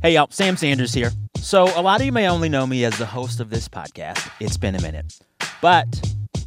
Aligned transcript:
Hey, 0.00 0.14
y'all, 0.14 0.28
Sam 0.30 0.56
Sanders 0.56 0.94
here. 0.94 1.10
So, 1.40 1.64
a 1.76 1.82
lot 1.82 1.98
of 1.98 2.06
you 2.06 2.12
may 2.12 2.28
only 2.28 2.48
know 2.48 2.68
me 2.68 2.84
as 2.84 2.96
the 2.98 3.04
host 3.04 3.40
of 3.40 3.50
this 3.50 3.68
podcast. 3.68 4.30
It's 4.38 4.56
been 4.56 4.76
a 4.76 4.80
minute. 4.80 5.18
But, 5.60 5.88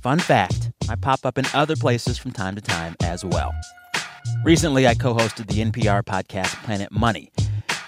fun 0.01 0.20
fact, 0.20 0.72
I 0.88 0.96
pop 0.96 1.25
up 1.25 1.38
in 1.38 1.43
other 1.53 1.75
places 1.75 2.17
from 2.17 2.32
time 2.32 2.56
to 2.56 2.61
time 2.61 2.95
as 3.03 3.25
well. 3.25 3.53
Recently, 4.45 4.87
I 4.87 4.93
co 4.93 5.14
hosted 5.14 5.48
the 5.48 5.56
NPR 5.66 6.01
podcast 6.01 6.64
Planet 6.64 6.93
Money. 6.93 7.29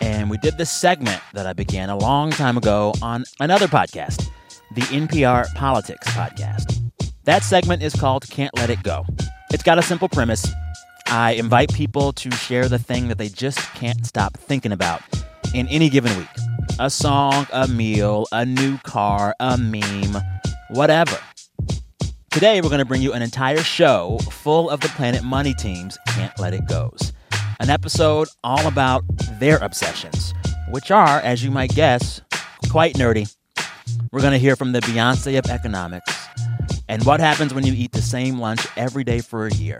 And 0.01 0.29
we 0.29 0.37
did 0.39 0.57
this 0.57 0.69
segment 0.69 1.21
that 1.31 1.47
I 1.47 1.53
began 1.53 1.89
a 1.89 1.97
long 1.97 2.31
time 2.31 2.57
ago 2.57 2.93
on 3.01 3.23
another 3.39 3.67
podcast, 3.67 4.29
the 4.75 4.81
NPR 4.81 5.45
Politics 5.55 6.09
Podcast. 6.09 6.77
That 7.23 7.41
segment 7.41 7.81
is 7.81 7.95
called 7.95 8.29
Can't 8.29 8.53
Let 8.57 8.69
It 8.69 8.83
Go. 8.83 9.05
It's 9.53 9.63
got 9.63 9.79
a 9.79 9.81
simple 9.81 10.09
premise. 10.09 10.45
I 11.07 11.31
invite 11.33 11.73
people 11.73 12.11
to 12.11 12.31
share 12.31 12.67
the 12.67 12.79
thing 12.79 13.07
that 13.07 13.17
they 13.17 13.29
just 13.29 13.59
can't 13.75 14.05
stop 14.05 14.35
thinking 14.35 14.73
about 14.73 15.01
in 15.53 15.67
any 15.67 15.89
given 15.89 16.15
week 16.17 16.27
a 16.79 16.89
song, 16.89 17.45
a 17.53 17.67
meal, 17.67 18.25
a 18.31 18.45
new 18.45 18.77
car, 18.79 19.35
a 19.39 19.57
meme, 19.57 20.21
whatever. 20.69 21.17
Today, 22.31 22.61
we're 22.61 22.69
going 22.69 22.79
to 22.79 22.85
bring 22.85 23.01
you 23.03 23.13
an 23.13 23.21
entire 23.21 23.61
show 23.61 24.17
full 24.31 24.69
of 24.71 24.79
the 24.79 24.87
Planet 24.89 25.23
Money 25.23 25.53
team's 25.53 25.99
Can't 26.07 26.37
Let 26.39 26.55
It 26.55 26.67
Goes. 26.67 27.13
An 27.59 27.69
episode 27.69 28.27
all 28.43 28.65
about 28.65 29.03
their 29.39 29.57
obsessions, 29.57 30.33
which 30.71 30.89
are, 30.89 31.19
as 31.19 31.43
you 31.43 31.51
might 31.51 31.75
guess, 31.75 32.21
quite 32.71 32.95
nerdy. 32.95 33.31
We're 34.11 34.21
going 34.21 34.33
to 34.33 34.39
hear 34.39 34.55
from 34.55 34.71
the 34.71 34.79
Beyonce 34.79 35.37
of 35.37 35.45
economics 35.51 36.27
and 36.89 37.03
what 37.05 37.19
happens 37.19 37.53
when 37.53 37.65
you 37.65 37.73
eat 37.73 37.91
the 37.91 38.01
same 38.01 38.39
lunch 38.39 38.65
every 38.77 39.03
day 39.03 39.19
for 39.19 39.45
a 39.45 39.53
year. 39.53 39.79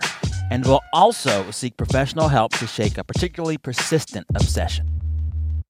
And 0.51 0.63
we'll 0.63 0.83
also 0.93 1.49
seek 1.49 1.75
professional 1.75 2.27
help 2.27 2.51
to 2.53 2.67
shake 2.67 2.99
a 2.99 3.03
particularly 3.03 3.57
persistent 3.57 4.27
obsession. 4.35 5.02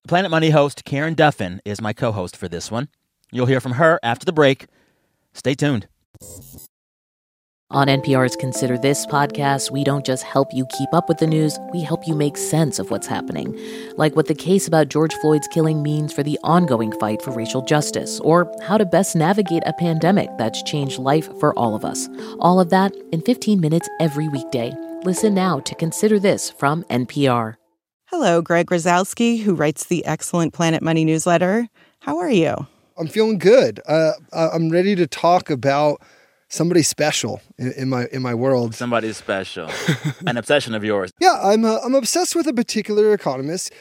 Planet 0.06 0.30
Money 0.30 0.50
host 0.50 0.84
Karen 0.84 1.16
Duffin 1.16 1.62
is 1.64 1.80
my 1.80 1.94
co 1.94 2.12
host 2.12 2.36
for 2.36 2.50
this 2.50 2.70
one. 2.70 2.90
You'll 3.32 3.46
hear 3.46 3.62
from 3.62 3.74
her 3.74 4.00
after 4.04 4.26
the 4.26 4.34
break. 4.34 4.68
Stay 5.34 5.54
tuned. 5.56 5.88
On 7.72 7.88
NPR's 7.88 8.36
Consider 8.36 8.78
This 8.78 9.06
podcast, 9.06 9.72
we 9.72 9.84
don't 9.86 10.06
just 10.06 10.24
help 10.24 10.54
you 10.54 10.68
keep 10.78 10.94
up 10.94 11.08
with 11.08 11.18
the 11.20 11.26
news, 11.26 11.58
we 11.72 11.82
help 11.82 12.06
you 12.06 12.16
make 12.16 12.38
sense 12.38 12.80
of 12.80 12.92
what's 12.92 13.08
happening. 13.08 13.58
Like 13.96 14.16
what 14.16 14.28
the 14.28 14.36
case 14.36 14.68
about 14.68 14.90
George 14.90 15.14
Floyd's 15.16 15.48
killing 15.48 15.82
means 15.82 16.12
for 16.12 16.22
the 16.22 16.38
ongoing 16.44 16.92
fight 17.00 17.22
for 17.22 17.32
racial 17.32 17.64
justice, 17.64 18.20
or 18.20 18.54
how 18.62 18.78
to 18.78 18.86
best 18.86 19.16
navigate 19.16 19.64
a 19.66 19.74
pandemic 19.74 20.30
that's 20.38 20.62
changed 20.64 21.00
life 21.00 21.30
for 21.40 21.58
all 21.58 21.76
of 21.76 21.86
us. 21.86 22.10
All 22.40 22.60
of 22.60 22.70
that 22.72 22.94
in 23.14 23.22
15 23.22 23.60
minutes 23.60 23.90
every 24.02 24.28
weekday. 24.28 24.74
Listen 25.04 25.34
now 25.34 25.62
to 25.62 25.74
Consider 25.76 26.20
This 26.20 26.52
from 26.52 26.84
NPR. 26.92 27.56
Hello, 28.16 28.44
Greg 28.44 28.68
Rosalsky, 28.68 29.42
who 29.42 29.56
writes 29.56 29.86
the 29.86 30.06
excellent 30.06 30.54
Planet 30.54 30.84
Money 30.84 31.04
newsletter. 31.04 31.68
How 32.02 32.20
are 32.20 32.30
you? 32.30 32.68
I'm 32.96 33.08
feeling 33.08 33.40
good. 33.40 33.80
Uh, 33.88 34.12
I'm 34.32 34.70
ready 34.70 34.94
to 34.94 35.08
talk 35.08 35.50
about 35.50 36.00
somebody 36.48 36.84
special 36.84 37.42
in, 37.58 37.72
in, 37.72 37.90
my 37.90 38.06
in 38.12 38.22
my 38.22 38.36
world. 38.36 38.76
Somebody 38.76 39.12
special, 39.14 39.68
an 40.28 40.38
obsession 40.38 40.76
of 40.76 40.84
yours. 40.84 41.12
Yeah, 41.20 41.40
I'm 41.42 41.66
uh, 41.66 41.80
I'm 41.84 41.96
obsessed 41.96 42.36
with 42.36 42.46
a 42.46 42.54
particular 42.54 43.16
economist. 43.16 43.74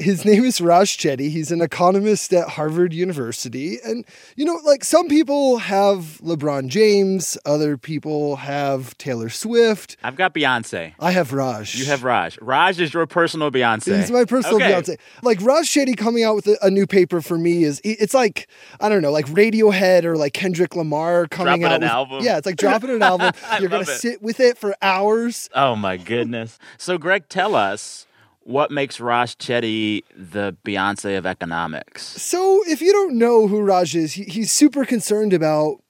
His 0.00 0.24
name 0.24 0.44
is 0.44 0.62
Raj 0.62 0.96
Chetty. 0.96 1.30
He's 1.30 1.52
an 1.52 1.60
economist 1.60 2.32
at 2.32 2.48
Harvard 2.48 2.94
University. 2.94 3.78
And, 3.84 4.06
you 4.34 4.46
know, 4.46 4.58
like 4.64 4.82
some 4.82 5.08
people 5.08 5.58
have 5.58 6.20
LeBron 6.24 6.68
James, 6.68 7.36
other 7.44 7.76
people 7.76 8.36
have 8.36 8.96
Taylor 8.96 9.28
Swift. 9.28 9.98
I've 10.02 10.16
got 10.16 10.32
Beyonce. 10.32 10.94
I 10.98 11.10
have 11.10 11.34
Raj. 11.34 11.74
You 11.74 11.84
have 11.84 12.02
Raj. 12.02 12.38
Raj 12.40 12.80
is 12.80 12.94
your 12.94 13.06
personal 13.06 13.50
Beyonce. 13.50 13.98
He's 13.98 14.10
my 14.10 14.24
personal 14.24 14.56
okay. 14.56 14.72
Beyonce. 14.72 14.98
Like 15.22 15.42
Raj 15.42 15.66
Chetty 15.66 15.98
coming 15.98 16.24
out 16.24 16.34
with 16.34 16.46
a, 16.46 16.56
a, 16.62 16.70
new 16.70 16.86
paper 16.86 17.20
for 17.20 17.36
me 17.36 17.64
is, 17.64 17.78
it's 17.84 18.14
like, 18.14 18.48
I 18.80 18.88
don't 18.88 19.02
know, 19.02 19.12
like 19.12 19.26
Radiohead 19.26 20.04
or 20.04 20.16
like 20.16 20.32
Kendrick 20.32 20.76
Lamar 20.76 21.26
coming 21.26 21.60
dropping 21.60 21.64
out. 21.64 21.72
an 21.72 21.80
with, 21.82 21.90
album. 21.90 22.24
Yeah, 22.24 22.38
it's 22.38 22.46
like 22.46 22.56
dropping 22.56 22.88
an 22.88 23.02
album. 23.02 23.32
You're 23.60 23.68
going 23.68 23.84
to 23.84 23.92
sit 23.92 24.22
with 24.22 24.40
it 24.40 24.56
for 24.56 24.74
hours. 24.80 25.50
Oh, 25.54 25.76
my 25.76 25.98
goodness. 25.98 26.58
So, 26.78 26.96
Greg, 26.96 27.28
tell 27.28 27.54
us 27.54 28.06
what 28.42 28.70
makes 28.70 29.00
Raj 29.00 29.36
Chetty 29.36 30.02
the 30.16 30.56
Beyonce 30.64 31.16
of 31.18 31.26
economics? 31.26 32.04
So, 32.04 32.62
if 32.66 32.80
you 32.80 32.92
don't 32.92 33.18
know 33.18 33.46
who 33.46 33.60
Raj 33.60 33.94
is, 33.94 34.14
he, 34.14 34.24
he's 34.24 34.50
super 34.50 34.84
concerned 34.84 35.32
about 35.32 35.82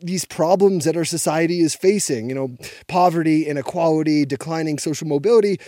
these 0.00 0.24
problems 0.24 0.84
that 0.84 0.96
our 0.96 1.04
society 1.04 1.60
is 1.60 1.74
facing, 1.74 2.28
you 2.28 2.34
know, 2.34 2.56
poverty, 2.88 3.46
inequality, 3.46 4.24
declining 4.24 4.78
social 4.78 5.06
mobility. 5.06 5.60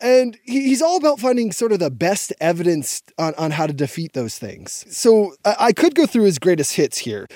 And 0.00 0.38
he's 0.44 0.80
all 0.80 0.96
about 0.96 1.18
finding 1.20 1.52
sort 1.52 1.72
of 1.72 1.78
the 1.78 1.90
best 1.90 2.32
evidence 2.40 3.02
on, 3.18 3.34
on 3.34 3.50
how 3.50 3.66
to 3.66 3.72
defeat 3.72 4.12
those 4.12 4.38
things. 4.38 4.86
So 4.88 5.34
I 5.44 5.72
could 5.72 5.94
go 5.94 6.06
through 6.06 6.24
his 6.24 6.38
greatest 6.38 6.76
hits 6.76 6.98
here. 6.98 7.26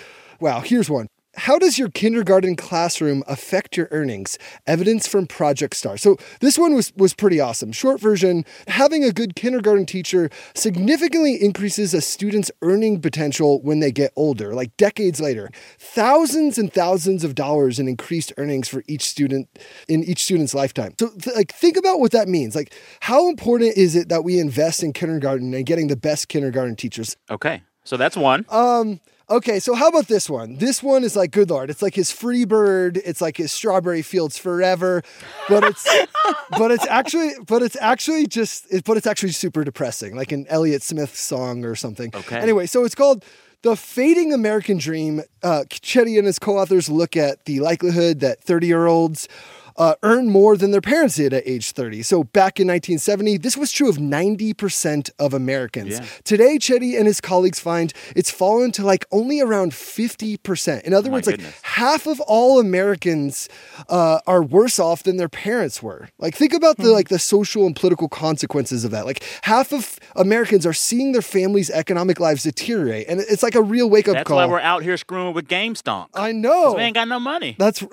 Wow, 0.40 0.60
here's 0.60 0.88
one. 0.88 1.08
How 1.34 1.58
does 1.58 1.78
your 1.78 1.88
kindergarten 1.88 2.56
classroom 2.56 3.24
affect 3.26 3.76
your 3.76 3.88
earnings? 3.90 4.38
Evidence 4.66 5.08
from 5.08 5.26
Project 5.26 5.74
Star. 5.74 5.96
So 5.96 6.18
this 6.40 6.58
one 6.58 6.74
was 6.74 6.92
was 6.94 7.14
pretty 7.14 7.40
awesome. 7.40 7.72
Short 7.72 8.00
version, 8.00 8.44
having 8.68 9.02
a 9.02 9.12
good 9.12 9.34
kindergarten 9.34 9.86
teacher 9.86 10.28
significantly 10.54 11.42
increases 11.42 11.94
a 11.94 12.02
student's 12.02 12.50
earning 12.60 13.00
potential 13.00 13.62
when 13.62 13.80
they 13.80 13.90
get 13.90 14.12
older, 14.14 14.54
like 14.54 14.76
decades 14.76 15.20
later. 15.20 15.50
Thousands 15.78 16.58
and 16.58 16.72
thousands 16.72 17.24
of 17.24 17.34
dollars 17.34 17.78
in 17.78 17.88
increased 17.88 18.32
earnings 18.36 18.68
for 18.68 18.84
each 18.86 19.02
student 19.02 19.48
in 19.88 20.04
each 20.04 20.24
student's 20.24 20.54
lifetime. 20.54 20.94
So 21.00 21.08
th- 21.08 21.34
like 21.34 21.52
think 21.52 21.78
about 21.78 21.98
what 21.98 22.12
that 22.12 22.28
means. 22.28 22.54
Like 22.54 22.74
how 23.00 23.30
important 23.30 23.76
is 23.76 23.96
it 23.96 24.10
that 24.10 24.22
we 24.22 24.38
invest 24.38 24.82
in 24.82 24.92
kindergarten 24.92 25.54
and 25.54 25.64
getting 25.64 25.88
the 25.88 25.96
best 25.96 26.28
kindergarten 26.28 26.76
teachers? 26.76 27.16
Okay. 27.30 27.62
So 27.84 27.96
that's 27.96 28.16
one. 28.16 28.46
Um 28.48 29.00
Okay, 29.30 29.60
so 29.60 29.74
how 29.74 29.88
about 29.88 30.08
this 30.08 30.28
one? 30.28 30.56
This 30.56 30.82
one 30.82 31.04
is 31.04 31.16
like 31.16 31.30
good 31.30 31.48
lord. 31.48 31.70
It's 31.70 31.80
like 31.80 31.94
his 31.94 32.10
free 32.10 32.44
bird. 32.44 33.00
It's 33.02 33.22
like 33.22 33.38
his 33.38 33.50
strawberry 33.50 34.02
fields 34.02 34.36
forever, 34.36 35.02
but 35.48 35.64
it's 35.64 35.88
but 36.58 36.70
it's 36.70 36.86
actually 36.86 37.32
but 37.46 37.62
it's 37.62 37.76
actually 37.80 38.26
just 38.26 38.66
it, 38.70 38.84
but 38.84 38.98
it's 38.98 39.06
actually 39.06 39.32
super 39.32 39.64
depressing, 39.64 40.16
like 40.16 40.32
an 40.32 40.44
Elliott 40.48 40.82
Smith 40.82 41.16
song 41.16 41.64
or 41.64 41.74
something. 41.74 42.10
Okay. 42.14 42.40
Anyway, 42.40 42.66
so 42.66 42.84
it's 42.84 42.94
called 42.94 43.24
the 43.62 43.74
Fading 43.74 44.34
American 44.34 44.76
Dream. 44.76 45.22
Uh, 45.42 45.64
Chetty 45.68 46.18
and 46.18 46.26
his 46.26 46.38
co-authors 46.38 46.90
look 46.90 47.16
at 47.16 47.46
the 47.46 47.60
likelihood 47.60 48.20
that 48.20 48.42
30 48.42 48.66
year 48.66 48.86
olds 48.86 49.28
uh, 49.76 49.94
earn 50.02 50.28
more 50.28 50.56
than 50.56 50.70
their 50.70 50.80
parents 50.80 51.16
did 51.16 51.32
at 51.32 51.42
age 51.46 51.72
30. 51.72 52.02
So 52.02 52.24
back 52.24 52.60
in 52.60 52.66
1970, 52.68 53.38
this 53.38 53.56
was 53.56 53.72
true 53.72 53.88
of 53.88 53.96
90% 53.96 55.10
of 55.18 55.34
Americans. 55.34 55.90
Yeah. 55.90 56.06
Today, 56.24 56.58
Chetty 56.58 56.96
and 56.96 57.06
his 57.06 57.20
colleagues 57.20 57.60
find 57.60 57.92
it's 58.14 58.30
fallen 58.30 58.72
to 58.72 58.84
like 58.84 59.04
only 59.10 59.40
around 59.40 59.72
50%. 59.72 60.82
In 60.82 60.94
other 60.94 61.10
oh 61.10 61.12
words, 61.12 61.26
like 61.26 61.40
half 61.62 62.06
of 62.06 62.20
all 62.20 62.60
Americans 62.60 63.48
uh, 63.88 64.20
are 64.26 64.42
worse 64.42 64.78
off 64.78 65.02
than 65.02 65.16
their 65.16 65.28
parents 65.28 65.82
were. 65.82 66.08
Like 66.18 66.34
think 66.34 66.52
about 66.52 66.76
the 66.76 66.84
hmm. 66.84 66.90
like 66.90 67.08
the 67.08 67.18
social 67.18 67.66
and 67.66 67.74
political 67.74 68.08
consequences 68.08 68.84
of 68.84 68.90
that. 68.90 69.06
Like 69.06 69.24
half 69.42 69.72
of 69.72 69.98
Americans 70.16 70.66
are 70.66 70.72
seeing 70.72 71.12
their 71.12 71.22
families' 71.22 71.70
economic 71.70 72.20
lives 72.20 72.42
deteriorate, 72.42 73.06
and 73.08 73.20
it's 73.20 73.42
like 73.42 73.54
a 73.54 73.62
real 73.62 73.88
wake 73.88 74.08
up 74.08 74.26
call. 74.26 74.38
That's 74.38 74.48
why 74.48 74.52
we're 74.52 74.60
out 74.60 74.82
here 74.82 74.96
screwing 74.96 75.34
with 75.34 75.48
GameStonk. 75.48 76.08
I 76.14 76.32
know. 76.32 76.74
We 76.74 76.82
ain't 76.82 76.94
got 76.94 77.08
no 77.08 77.20
money. 77.20 77.56
That's. 77.58 77.82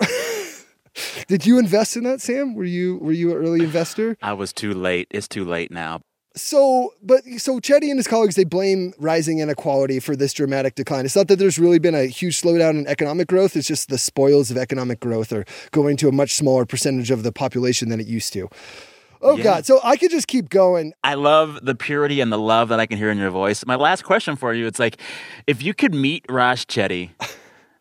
Did 1.28 1.46
you 1.46 1.58
invest 1.58 1.96
in 1.96 2.04
that, 2.04 2.20
Sam? 2.20 2.54
Were 2.54 2.64
you 2.64 2.98
were 2.98 3.12
you 3.12 3.30
an 3.30 3.36
early 3.36 3.60
investor? 3.64 4.16
I 4.22 4.32
was 4.32 4.52
too 4.52 4.74
late. 4.74 5.08
It's 5.10 5.28
too 5.28 5.44
late 5.44 5.70
now. 5.70 6.00
So, 6.36 6.94
but 7.02 7.24
so 7.38 7.58
Chetty 7.58 7.90
and 7.90 7.98
his 7.98 8.06
colleagues 8.06 8.36
they 8.36 8.44
blame 8.44 8.94
rising 8.98 9.40
inequality 9.40 9.98
for 9.98 10.14
this 10.14 10.32
dramatic 10.32 10.76
decline. 10.76 11.04
It's 11.04 11.16
not 11.16 11.26
that 11.26 11.40
there's 11.40 11.58
really 11.58 11.80
been 11.80 11.96
a 11.96 12.06
huge 12.06 12.40
slowdown 12.40 12.78
in 12.78 12.86
economic 12.86 13.26
growth. 13.26 13.56
It's 13.56 13.66
just 13.66 13.88
the 13.88 13.98
spoils 13.98 14.48
of 14.50 14.56
economic 14.56 15.00
growth 15.00 15.32
are 15.32 15.44
going 15.72 15.96
to 15.98 16.08
a 16.08 16.12
much 16.12 16.34
smaller 16.34 16.64
percentage 16.64 17.10
of 17.10 17.24
the 17.24 17.32
population 17.32 17.88
than 17.88 17.98
it 17.98 18.06
used 18.06 18.32
to. 18.34 18.48
Oh 19.22 19.36
yeah. 19.36 19.44
God! 19.44 19.66
So 19.66 19.80
I 19.82 19.96
could 19.96 20.10
just 20.10 20.28
keep 20.28 20.48
going. 20.48 20.94
I 21.02 21.14
love 21.14 21.58
the 21.62 21.74
purity 21.74 22.20
and 22.20 22.32
the 22.32 22.38
love 22.38 22.68
that 22.68 22.80
I 22.80 22.86
can 22.86 22.96
hear 22.96 23.10
in 23.10 23.18
your 23.18 23.30
voice. 23.30 23.66
My 23.66 23.74
last 23.76 24.04
question 24.04 24.36
for 24.36 24.54
you: 24.54 24.66
It's 24.66 24.78
like, 24.78 24.98
if 25.46 25.62
you 25.62 25.74
could 25.74 25.94
meet 25.94 26.24
Raj 26.28 26.66
Chetty 26.66 27.10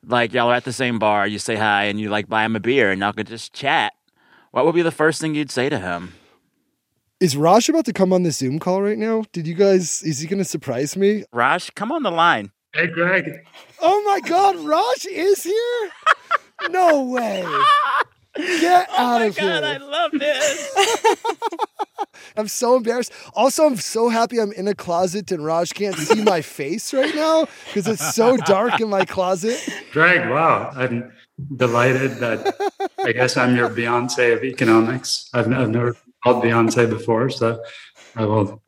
like 0.05 0.33
y'all 0.33 0.49
are 0.49 0.55
at 0.55 0.65
the 0.65 0.73
same 0.73 0.99
bar, 0.99 1.27
you 1.27 1.39
say 1.39 1.55
hi, 1.55 1.85
and 1.85 1.99
you 1.99 2.09
like 2.09 2.27
buy 2.27 2.45
him 2.45 2.55
a 2.55 2.59
beer, 2.59 2.91
and 2.91 3.01
y'all 3.01 3.13
could 3.13 3.27
just 3.27 3.53
chat. 3.53 3.93
What 4.51 4.65
would 4.65 4.75
be 4.75 4.81
the 4.81 4.91
first 4.91 5.21
thing 5.21 5.35
you'd 5.35 5.51
say 5.51 5.69
to 5.69 5.79
him? 5.79 6.13
Is 7.19 7.35
Raj 7.35 7.67
about 7.67 7.85
to 7.85 7.93
come 7.93 8.13
on 8.13 8.23
the 8.23 8.31
Zoom 8.31 8.59
call 8.59 8.81
right 8.81 8.97
now? 8.97 9.25
Did 9.33 9.45
you 9.45 9.53
guys? 9.53 10.01
Is 10.03 10.19
he 10.19 10.27
going 10.27 10.39
to 10.39 10.45
surprise 10.45 10.95
me? 10.95 11.25
Raj, 11.33 11.73
come 11.75 11.91
on 11.91 12.03
the 12.03 12.11
line. 12.11 12.51
Hey, 12.73 12.87
Greg. 12.87 13.29
Oh 13.81 14.01
my 14.03 14.19
God, 14.21 14.55
Raj 14.57 15.05
is 15.05 15.43
here! 15.43 15.91
no 16.69 17.03
way. 17.03 17.45
Get 18.39 18.87
oh 18.91 18.95
out 18.97 19.21
of 19.21 19.35
God, 19.35 19.63
here. 19.63 19.73
I 19.73 19.77
love 19.77 20.11
this. 20.11 20.75
I'm 22.37 22.47
so 22.47 22.75
embarrassed. 22.77 23.11
Also, 23.33 23.65
I'm 23.65 23.75
so 23.75 24.09
happy 24.09 24.39
I'm 24.39 24.51
in 24.53 24.67
a 24.67 24.75
closet 24.75 25.31
and 25.31 25.43
Raj 25.43 25.73
can't 25.73 25.95
see 25.95 26.23
my 26.23 26.41
face 26.41 26.93
right 26.93 27.13
now 27.13 27.47
because 27.65 27.87
it's 27.87 28.15
so 28.15 28.37
dark 28.37 28.79
in 28.79 28.89
my 28.89 29.05
closet. 29.05 29.59
Greg, 29.91 30.29
wow. 30.29 30.71
I'm 30.73 31.11
delighted 31.55 32.11
that 32.17 32.55
I 33.03 33.11
guess 33.11 33.35
I'm 33.35 33.55
your 33.55 33.69
Beyonce 33.69 34.35
of 34.35 34.43
economics. 34.43 35.29
I've, 35.33 35.51
I've 35.51 35.69
never 35.69 35.97
called 36.23 36.43
Beyonce 36.43 36.89
before, 36.89 37.29
so 37.29 37.61
I 38.15 38.25
will 38.25 38.61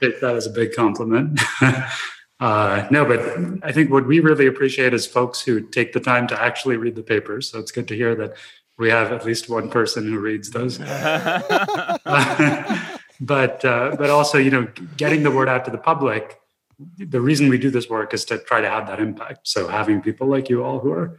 take 0.00 0.20
that 0.20 0.36
as 0.36 0.46
a 0.46 0.50
big 0.50 0.72
compliment. 0.72 1.40
uh, 2.40 2.86
no, 2.90 3.04
but 3.04 3.20
I 3.62 3.72
think 3.72 3.90
what 3.90 4.06
we 4.06 4.20
really 4.20 4.46
appreciate 4.46 4.94
is 4.94 5.06
folks 5.06 5.40
who 5.40 5.60
take 5.60 5.92
the 5.92 6.00
time 6.00 6.26
to 6.28 6.40
actually 6.40 6.76
read 6.76 6.94
the 6.94 7.02
papers. 7.02 7.50
So 7.50 7.58
it's 7.58 7.72
good 7.72 7.88
to 7.88 7.96
hear 7.96 8.14
that 8.16 8.34
we 8.78 8.90
have 8.90 9.12
at 9.12 9.24
least 9.24 9.48
one 9.48 9.70
person 9.70 10.04
who 10.04 10.18
reads 10.18 10.50
those. 10.50 10.78
but 13.20 13.64
uh, 13.64 13.96
but 13.98 14.10
also, 14.10 14.38
you 14.38 14.50
know, 14.50 14.68
getting 14.96 15.22
the 15.22 15.30
word 15.30 15.48
out 15.48 15.64
to 15.64 15.70
the 15.70 15.78
public. 15.78 16.40
The 16.98 17.20
reason 17.20 17.48
we 17.48 17.56
do 17.56 17.70
this 17.70 17.88
work 17.88 18.12
is 18.12 18.24
to 18.26 18.38
try 18.38 18.60
to 18.60 18.68
have 18.68 18.86
that 18.88 19.00
impact. 19.00 19.48
So 19.48 19.66
having 19.66 20.02
people 20.02 20.26
like 20.26 20.50
you 20.50 20.62
all 20.62 20.78
who 20.78 20.92
are 20.92 21.18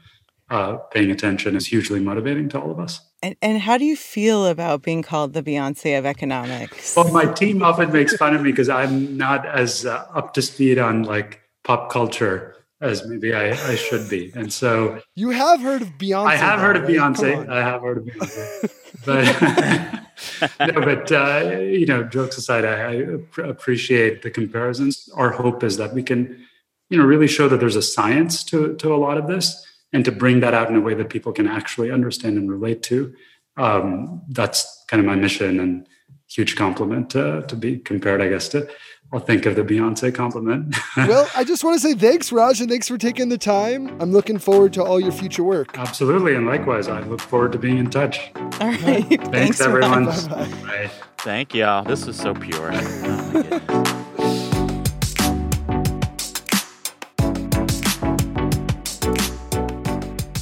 uh, 0.52 0.76
paying 0.92 1.10
attention 1.10 1.56
is 1.56 1.66
hugely 1.66 2.00
motivating 2.00 2.48
to 2.50 2.62
all 2.62 2.70
of 2.70 2.80
us. 2.80 3.02
And, 3.24 3.36
and 3.42 3.60
how 3.60 3.78
do 3.78 3.86
you 3.86 3.96
feel 3.96 4.46
about 4.46 4.84
being 4.84 5.02
called 5.02 5.34
the 5.34 5.42
Beyonce 5.42 5.98
of 5.98 6.06
economics? 6.06 6.96
Well, 6.96 7.12
my 7.12 7.26
team 7.26 7.64
often 7.64 7.92
makes 7.92 8.16
fun 8.16 8.36
of 8.36 8.44
me 8.44 8.52
because 8.52 8.70
I'm 8.70 9.18
not 9.18 9.48
as 9.48 9.86
uh, 9.86 10.06
up 10.14 10.36
to 10.36 10.44
speed 10.44 10.78
on 10.78 11.04
like 11.04 11.42
pop 11.64 11.92
culture 11.92 12.56
as 12.80 13.08
maybe 13.08 13.34
I, 13.34 13.50
I, 13.50 13.76
should 13.76 14.10
be. 14.10 14.32
And 14.36 14.54
so 14.54 15.02
you 15.16 15.32
have 15.32 15.62
heard 15.62 15.82
of 15.82 15.90
Beyonce. 15.98 16.28
I 16.28 16.36
have 16.36 16.60
heard 16.60 16.78
of 16.78 16.84
Beyonce. 16.84 17.50
I 17.50 17.62
have 17.62 17.82
heard 17.82 17.98
of 17.98 18.04
Beyonce. 18.06 18.72
but 19.06 20.74
no, 20.74 20.82
but 20.82 21.12
uh, 21.12 21.60
you 21.60 21.86
know, 21.86 22.04
jokes 22.04 22.38
aside, 22.38 22.66
I, 22.66 23.02
I, 23.42 23.48
appreciate 23.48 24.22
the 24.22 24.30
comparisons. 24.30 25.10
Our 25.16 25.32
hope 25.32 25.64
is 25.64 25.78
that 25.78 25.94
we 25.94 26.04
can, 26.04 26.46
you 26.90 26.98
know, 26.98 27.06
really 27.06 27.28
show 27.28 27.50
that 27.50 27.60
there's 27.60 27.76
a 27.76 27.82
science 27.82 28.44
to 28.46 28.76
to 28.76 28.94
a 28.94 28.98
lot 28.98 29.18
of 29.18 29.28
this 29.28 29.66
and 29.94 30.06
to 30.06 30.12
bring 30.12 30.42
that 30.42 30.54
out 30.54 30.70
in 30.70 30.76
a 30.76 30.82
way 30.82 30.94
that 30.94 31.10
people 31.10 31.32
can 31.32 31.48
actually 31.48 31.92
understand 31.92 32.38
and 32.38 32.50
relate 32.50 32.84
to. 32.84 33.14
Um, 33.56 34.22
that's 34.30 34.86
kind 34.88 35.00
of 35.00 35.08
my 35.08 35.16
mission 35.16 35.60
and 35.60 35.88
huge 36.30 36.56
compliment 36.56 37.10
to, 37.12 37.44
to 37.48 37.56
be 37.56 37.80
compared, 37.80 38.22
I 38.22 38.30
guess, 38.30 38.50
to 38.50 38.70
I'll 39.14 39.22
think 39.22 39.46
of 39.46 39.56
the 39.56 39.64
Beyonce 39.64 40.14
compliment. 40.14 40.76
well, 40.98 41.30
I 41.34 41.46
just 41.46 41.64
want 41.64 41.80
to 41.80 41.88
say 41.88 41.94
thanks, 41.96 42.30
Raj, 42.30 42.60
and 42.60 42.70
thanks 42.70 42.90
for 42.90 42.98
taking 42.98 43.30
the 43.30 43.38
time. 43.38 43.96
I'm 44.02 44.12
looking 44.12 44.38
forward 44.38 44.74
to 44.74 44.84
all 44.84 45.00
your 45.00 45.14
future 45.14 45.46
work. 45.46 45.78
Absolutely. 45.78 46.36
And 46.36 46.46
likewise, 46.46 46.90
I 46.90 47.00
look 47.02 47.22
forward 47.22 47.54
to 47.54 47.58
being 47.58 47.78
in 47.78 47.90
touch. 47.90 48.32
All 48.36 48.68
right. 48.68 49.06
thanks, 49.08 49.28
thanks 49.30 49.62
everyone. 49.62 50.06
Bye. 50.06 50.92
Thank 51.20 51.54
y'all. 51.54 51.86
This 51.86 52.06
was 52.06 52.18
so 52.18 52.34
pure. 52.34 52.72
Oh 52.74 53.84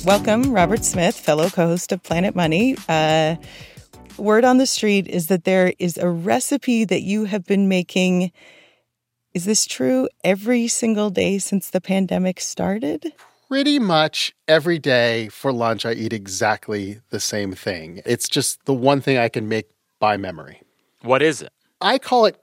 Welcome, 0.06 0.51
Robert 0.51 0.83
Smith, 0.83 1.19
fellow 1.19 1.50
co 1.50 1.68
host 1.68 1.91
of 1.91 2.01
Planet 2.01 2.35
Money. 2.35 2.77
Uh, 2.89 3.35
word 4.18 4.45
on 4.45 4.57
the 4.57 4.65
street 4.68 5.07
is 5.07 5.27
that 5.27 5.44
there 5.44 5.73
is 5.79 5.97
a 5.97 6.09
recipe 6.09 6.83
that 6.85 7.01
you 7.01 7.25
have 7.25 7.45
been 7.45 7.68
making. 7.68 8.31
Is 9.35 9.43
this 9.43 9.65
true 9.65 10.07
every 10.23 10.69
single 10.69 11.09
day 11.09 11.39
since 11.39 11.69
the 11.69 11.81
pandemic 11.81 12.39
started? 12.39 13.11
Pretty 13.49 13.79
much 13.79 14.33
every 14.47 14.79
day 14.79 15.27
for 15.27 15.51
lunch, 15.51 15.85
I 15.85 15.91
eat 15.91 16.13
exactly 16.13 17.01
the 17.09 17.19
same 17.19 17.51
thing. 17.51 18.01
It's 18.05 18.29
just 18.29 18.63
the 18.63 18.73
one 18.73 19.01
thing 19.01 19.17
I 19.17 19.27
can 19.27 19.49
make 19.49 19.65
by 19.99 20.15
memory. 20.15 20.61
What 21.01 21.21
is 21.21 21.41
it? 21.41 21.51
I 21.81 21.97
call 21.97 22.25
it 22.25 22.37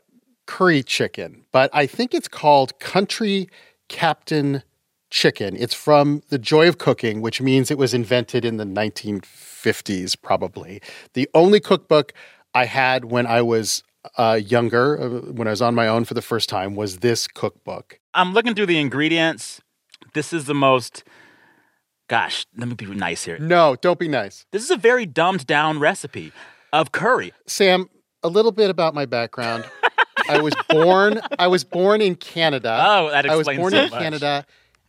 curry 0.44 0.82
chicken, 0.82 1.46
but 1.50 1.70
I 1.72 1.86
think 1.86 2.12
it's 2.12 2.28
called 2.28 2.78
country 2.78 3.48
captain 3.88 4.62
chicken. 5.08 5.56
It's 5.56 5.72
from 5.72 6.20
The 6.28 6.38
Joy 6.38 6.68
of 6.68 6.76
Cooking, 6.76 7.22
which 7.22 7.40
means 7.40 7.70
it 7.70 7.78
was 7.78 7.94
invented 7.94 8.44
in 8.44 8.58
the 8.58 8.66
1950s, 8.66 10.14
probably. 10.20 10.82
The 11.14 11.26
only 11.32 11.58
cookbook 11.58 12.12
I 12.52 12.66
had 12.66 13.06
when 13.06 13.26
I 13.26 13.40
was 13.40 13.82
uh, 14.16 14.40
younger, 14.44 15.00
uh, 15.00 15.32
when 15.32 15.46
I 15.46 15.50
was 15.50 15.62
on 15.62 15.74
my 15.74 15.88
own 15.88 16.04
for 16.04 16.14
the 16.14 16.22
first 16.22 16.48
time, 16.48 16.74
was 16.74 16.98
this 16.98 17.26
cookbook. 17.26 18.00
I'm 18.14 18.32
looking 18.32 18.54
through 18.54 18.66
the 18.66 18.78
ingredients. 18.78 19.60
This 20.14 20.32
is 20.32 20.46
the 20.46 20.54
most. 20.54 21.04
Gosh, 22.08 22.44
let 22.56 22.68
me 22.68 22.74
be 22.74 22.86
nice 22.86 23.24
here. 23.24 23.38
No, 23.38 23.76
don't 23.80 23.98
be 23.98 24.08
nice. 24.08 24.44
This 24.50 24.62
is 24.62 24.70
a 24.70 24.76
very 24.76 25.06
dumbed 25.06 25.46
down 25.46 25.78
recipe 25.78 26.32
of 26.72 26.92
curry. 26.92 27.32
Sam, 27.46 27.88
a 28.22 28.28
little 28.28 28.52
bit 28.52 28.68
about 28.68 28.94
my 28.94 29.06
background. 29.06 29.64
I 30.28 30.40
was 30.40 30.54
born. 30.68 31.20
I 31.38 31.46
was 31.46 31.64
born 31.64 32.02
in 32.02 32.16
Canada. 32.16 32.84
Oh, 32.86 33.10
that 33.10 33.24
explains 33.24 33.48
I 33.48 33.50
was 33.52 33.56
born 33.56 33.72
so 33.72 33.78
in 33.84 33.90
much. 33.90 34.00
Canada 34.00 34.46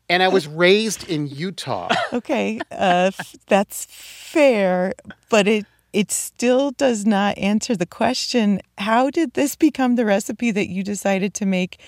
and 0.10 0.21
I 0.21 0.27
was 0.27 0.48
raised 0.48 1.10
in 1.10 1.27
Utah. 1.27 1.89
Okay, 2.13 2.60
uh, 2.71 3.10
that's 3.48 3.86
fair, 3.86 4.94
but 5.30 5.48
it 5.48 5.65
it 5.94 6.12
still 6.12 6.72
does 6.72 7.06
not 7.06 7.38
answer 7.38 7.75
the 7.75 7.86
question. 7.86 8.60
How 8.78 9.10
did 9.10 9.34
this 9.34 9.56
become 9.56 9.95
the 9.95 10.06
recipe 10.06 10.51
that 10.51 10.68
you 10.68 10.84
decided 10.84 11.34
to 11.36 11.45
make 11.45 11.80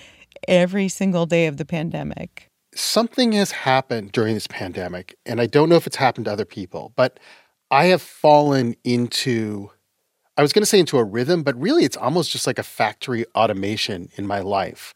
every 0.46 0.88
single 0.88 1.26
day 1.26 1.46
of 1.46 1.56
the 1.56 1.64
pandemic? 1.64 2.50
Something 2.74 3.32
has 3.32 3.50
happened 3.50 4.12
during 4.12 4.34
this 4.34 4.46
pandemic, 4.46 5.16
and 5.26 5.40
I 5.40 5.46
don't 5.46 5.68
know 5.68 5.76
if 5.76 5.86
it's 5.86 5.96
happened 5.96 6.26
to 6.26 6.32
other 6.32 6.44
people, 6.44 6.92
but 6.94 7.18
I 7.70 7.86
have 7.86 8.02
fallen 8.02 8.76
into 8.84 9.70
I 10.38 10.42
was 10.42 10.52
going 10.52 10.62
to 10.62 10.66
say 10.66 10.78
into 10.78 10.98
a 10.98 11.04
rhythm, 11.04 11.42
but 11.42 11.58
really 11.58 11.84
it's 11.84 11.96
almost 11.96 12.30
just 12.30 12.46
like 12.46 12.58
a 12.58 12.62
factory 12.62 13.24
automation 13.34 14.10
in 14.16 14.26
my 14.26 14.40
life. 14.40 14.92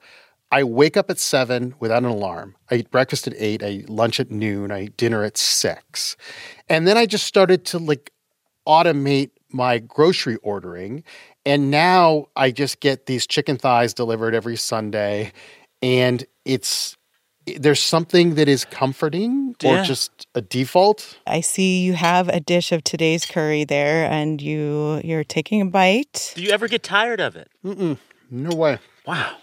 I 0.53 0.65
wake 0.65 0.99
up 0.99 1.11
at 1.11 1.19
seven 1.19 1.75
without 1.81 2.03
an 2.03 2.11
alarm. 2.11 2.56
I 2.71 2.77
eat 2.77 2.91
breakfast 2.91 3.27
at 3.27 3.33
eight. 3.39 3.63
I 3.63 3.69
eat 3.69 3.89
lunch 3.89 4.21
at 4.21 4.31
noon. 4.31 4.71
I 4.71 4.85
eat 4.85 4.99
dinner 4.99 5.25
at 5.25 5.39
six. 5.39 6.17
And 6.69 6.87
then 6.87 6.99
I 6.99 7.06
just 7.06 7.27
started 7.27 7.65
to 7.67 7.79
like 7.79 8.13
automate 8.67 9.31
my 9.53 9.79
grocery 9.79 10.37
ordering. 10.43 11.03
And 11.45 11.71
now 11.71 12.27
I 12.37 12.51
just 12.51 12.81
get 12.81 13.07
these 13.07 13.27
chicken 13.27 13.57
thighs 13.57 13.95
delivered 13.95 14.35
every 14.35 14.57
Sunday. 14.57 15.33
And 15.83 16.25
it's, 16.45 16.97
there's 17.59 17.81
something 17.81 18.35
that 18.35 18.49
is 18.49 18.65
comforting 18.65 19.57
or 19.65 19.77
Yeah. 19.77 19.83
just 19.83 20.27
a 20.35 20.41
default. 20.43 21.19
I 21.27 21.41
see 21.41 21.81
you 21.81 21.95
have 21.95 22.29
a 22.29 22.39
dish 22.39 22.71
of 22.71 22.85
today's 22.85 23.27
curry 23.27 23.65
there, 23.65 24.09
and 24.11 24.41
you 24.41 25.01
you're 25.03 25.25
taking 25.25 25.61
a 25.63 25.65
bite. 25.67 26.33
Do 26.37 26.43
you 26.43 26.51
ever 26.51 26.69
get 26.69 26.83
tired 26.83 27.21
of 27.21 27.35
it? 27.37 27.49
Mm-mm, 27.65 27.99
no 28.31 28.55
way. 28.55 28.79
Wow. 29.06 29.37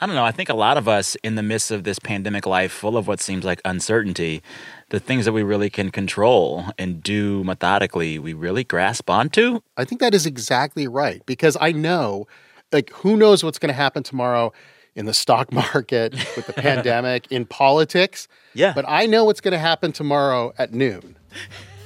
I 0.00 0.06
don't 0.06 0.16
know. 0.16 0.24
I 0.24 0.32
think 0.32 0.48
a 0.48 0.54
lot 0.54 0.76
of 0.76 0.88
us 0.88 1.14
in 1.22 1.36
the 1.36 1.42
midst 1.42 1.70
of 1.70 1.84
this 1.84 1.98
pandemic 2.00 2.46
life, 2.46 2.72
full 2.72 2.96
of 2.96 3.06
what 3.06 3.20
seems 3.20 3.44
like 3.44 3.60
uncertainty, 3.64 4.42
the 4.90 4.98
things 4.98 5.24
that 5.24 5.32
we 5.32 5.42
really 5.42 5.70
can 5.70 5.90
control 5.90 6.66
and 6.78 7.00
do 7.00 7.44
methodically, 7.44 8.18
we 8.18 8.32
really 8.32 8.64
grasp 8.64 9.08
onto. 9.08 9.60
I 9.76 9.84
think 9.84 10.00
that 10.00 10.12
is 10.12 10.26
exactly 10.26 10.88
right 10.88 11.24
because 11.26 11.56
I 11.60 11.70
know, 11.70 12.26
like, 12.72 12.90
who 12.90 13.16
knows 13.16 13.44
what's 13.44 13.58
going 13.58 13.68
to 13.68 13.74
happen 13.74 14.02
tomorrow 14.02 14.52
in 14.96 15.06
the 15.06 15.14
stock 15.14 15.52
market, 15.74 16.12
with 16.36 16.46
the 16.46 16.52
pandemic, 16.56 17.30
in 17.30 17.46
politics. 17.46 18.26
Yeah. 18.52 18.72
But 18.74 18.84
I 18.88 19.06
know 19.06 19.24
what's 19.24 19.40
going 19.40 19.52
to 19.52 19.58
happen 19.58 19.92
tomorrow 19.92 20.52
at 20.58 20.72
noon. 20.72 21.16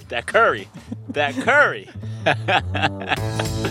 That 0.09 0.27
curry. 0.27 0.67
That 1.11 1.35
curry. 1.35 1.91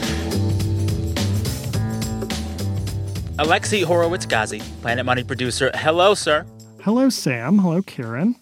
Alexi 3.39 3.83
Horowitz 3.83 4.25
Ghazi, 4.25 4.61
Planet 4.81 5.05
Money 5.05 5.23
producer. 5.23 5.69
Hello, 5.75 6.15
sir. 6.15 6.43
Hello, 6.81 7.07
Sam. 7.07 7.59
Hello, 7.59 7.83
Karen. 7.83 8.35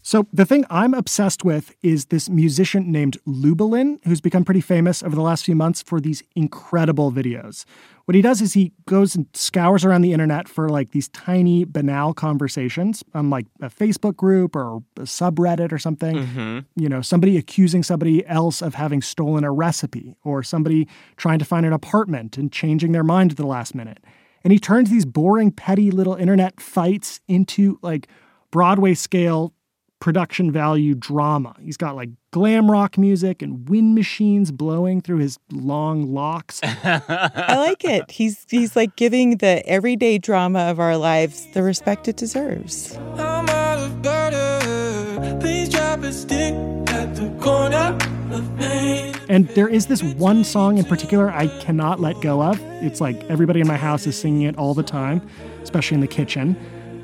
So, 0.00 0.26
the 0.32 0.46
thing 0.46 0.64
I'm 0.70 0.94
obsessed 0.94 1.44
with 1.44 1.74
is 1.82 2.06
this 2.06 2.30
musician 2.30 2.90
named 2.90 3.18
Lubalin, 3.26 3.98
who's 4.04 4.22
become 4.22 4.46
pretty 4.46 4.62
famous 4.62 5.02
over 5.02 5.14
the 5.14 5.20
last 5.20 5.44
few 5.44 5.54
months 5.54 5.82
for 5.82 6.00
these 6.00 6.22
incredible 6.34 7.12
videos. 7.12 7.66
What 8.06 8.14
he 8.14 8.22
does 8.22 8.40
is 8.40 8.54
he 8.54 8.72
goes 8.86 9.14
and 9.14 9.26
scours 9.34 9.84
around 9.84 10.00
the 10.00 10.14
internet 10.14 10.48
for 10.48 10.70
like 10.70 10.92
these 10.92 11.08
tiny, 11.08 11.66
banal 11.66 12.14
conversations 12.14 13.04
on 13.12 13.28
like 13.28 13.44
a 13.60 13.68
Facebook 13.68 14.16
group 14.16 14.56
or 14.56 14.78
a 14.96 15.02
subreddit 15.02 15.70
or 15.70 15.78
something. 15.78 16.16
Mm-hmm. 16.16 16.58
You 16.76 16.88
know, 16.88 17.02
somebody 17.02 17.36
accusing 17.36 17.82
somebody 17.82 18.26
else 18.26 18.62
of 18.62 18.74
having 18.74 19.02
stolen 19.02 19.44
a 19.44 19.52
recipe 19.52 20.16
or 20.24 20.42
somebody 20.42 20.88
trying 21.18 21.40
to 21.40 21.44
find 21.44 21.66
an 21.66 21.74
apartment 21.74 22.38
and 22.38 22.50
changing 22.50 22.92
their 22.92 23.04
mind 23.04 23.32
at 23.32 23.36
the 23.36 23.46
last 23.46 23.74
minute. 23.74 23.98
And 24.42 24.52
he 24.52 24.58
turns 24.58 24.90
these 24.90 25.04
boring, 25.04 25.50
petty 25.50 25.90
little 25.90 26.14
internet 26.14 26.60
fights 26.60 27.20
into 27.28 27.78
like 27.82 28.08
Broadway 28.50 28.94
scale 28.94 29.52
production 30.00 30.50
value 30.50 30.94
drama. 30.94 31.54
He's 31.60 31.76
got 31.76 31.94
like 31.94 32.08
glam 32.32 32.70
rock 32.70 32.98
music 32.98 33.42
and 33.42 33.68
wind 33.68 33.94
machines 33.94 34.50
blowing 34.50 35.00
through 35.00 35.18
his 35.18 35.38
long 35.52 36.12
locks. 36.12 36.60
I 36.64 37.54
like 37.56 37.84
it. 37.84 38.10
He's 38.10 38.46
he's 38.48 38.74
like 38.74 38.96
giving 38.96 39.36
the 39.36 39.64
everyday 39.66 40.18
drama 40.18 40.60
of 40.60 40.80
our 40.80 40.96
lives 40.96 41.46
the 41.52 41.62
respect 41.62 42.08
it 42.08 42.16
deserves. 42.16 42.96
I'm 42.96 43.48
out 43.48 43.78
of 43.78 44.02
butter. 44.02 45.38
Please 45.40 45.68
drop 45.68 46.02
a 46.02 46.12
stick 46.12 46.54
at 46.88 47.14
the 47.14 47.30
corner 47.40 47.96
of 48.32 48.50
Main. 48.58 49.19
And 49.30 49.46
there 49.50 49.68
is 49.68 49.86
this 49.86 50.02
one 50.02 50.42
song 50.42 50.76
in 50.76 50.84
particular 50.84 51.30
I 51.30 51.46
cannot 51.60 52.00
let 52.00 52.20
go 52.20 52.42
of. 52.42 52.60
It's 52.82 53.00
like 53.00 53.22
everybody 53.30 53.60
in 53.60 53.68
my 53.68 53.76
house 53.76 54.04
is 54.08 54.18
singing 54.18 54.42
it 54.42 54.58
all 54.58 54.74
the 54.74 54.82
time, 54.82 55.24
especially 55.62 55.94
in 55.94 56.00
the 56.00 56.08
kitchen. 56.08 56.56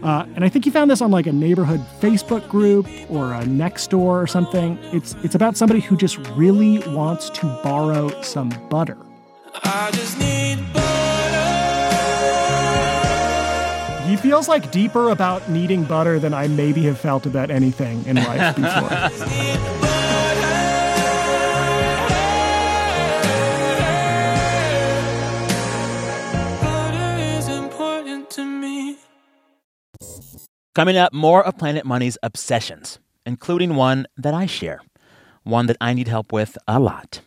Uh, 0.03 0.27
and 0.35 0.45
I 0.45 0.49
think 0.49 0.67
you 0.67 0.73
found 0.73 0.91
this 0.91 1.01
on 1.01 1.13
like 1.13 1.29
a 1.29 1.33
neighborhood 1.33 1.79
Facebook 2.01 2.49
group 2.49 2.89
or 3.09 3.33
a 3.33 3.45
Nextdoor 3.45 4.23
or 4.23 4.27
something. 4.27 4.77
It's 4.93 5.15
it's 5.23 5.37
about 5.37 5.57
somebody 5.57 5.79
who 5.79 5.97
just 5.97 6.19
really 6.31 6.81
wants 6.89 7.31
to 7.31 7.47
borrow 7.63 8.21
some 8.23 8.49
butter. 8.71 8.99
I 9.63 9.93
just 9.93 10.19
need 10.19 10.59
butter. 10.73 10.97
He 14.11 14.17
feels 14.17 14.49
like 14.49 14.73
deeper 14.73 15.11
about 15.11 15.49
needing 15.49 15.85
butter 15.85 16.19
than 16.19 16.35
I 16.35 16.49
maybe 16.49 16.83
have 16.87 16.99
felt 16.99 17.25
about 17.25 17.53
anything 17.53 18.05
in 18.05 18.17
life 18.17 18.57
before. 19.21 19.76
Coming 30.77 30.99
up, 30.99 31.15
more 31.15 31.43
of 31.43 31.57
Planet 31.57 31.87
Money's 31.87 32.19
obsessions, 32.23 32.99
including 33.25 33.77
one 33.77 34.07
that 34.19 34.35
I 34.35 34.45
share, 34.45 34.83
one 35.43 35.69
that 35.69 35.79
I 35.81 35.95
need 35.95 36.07
help 36.07 36.35
with 36.35 36.59
a 36.69 36.79
lot. 36.79 37.23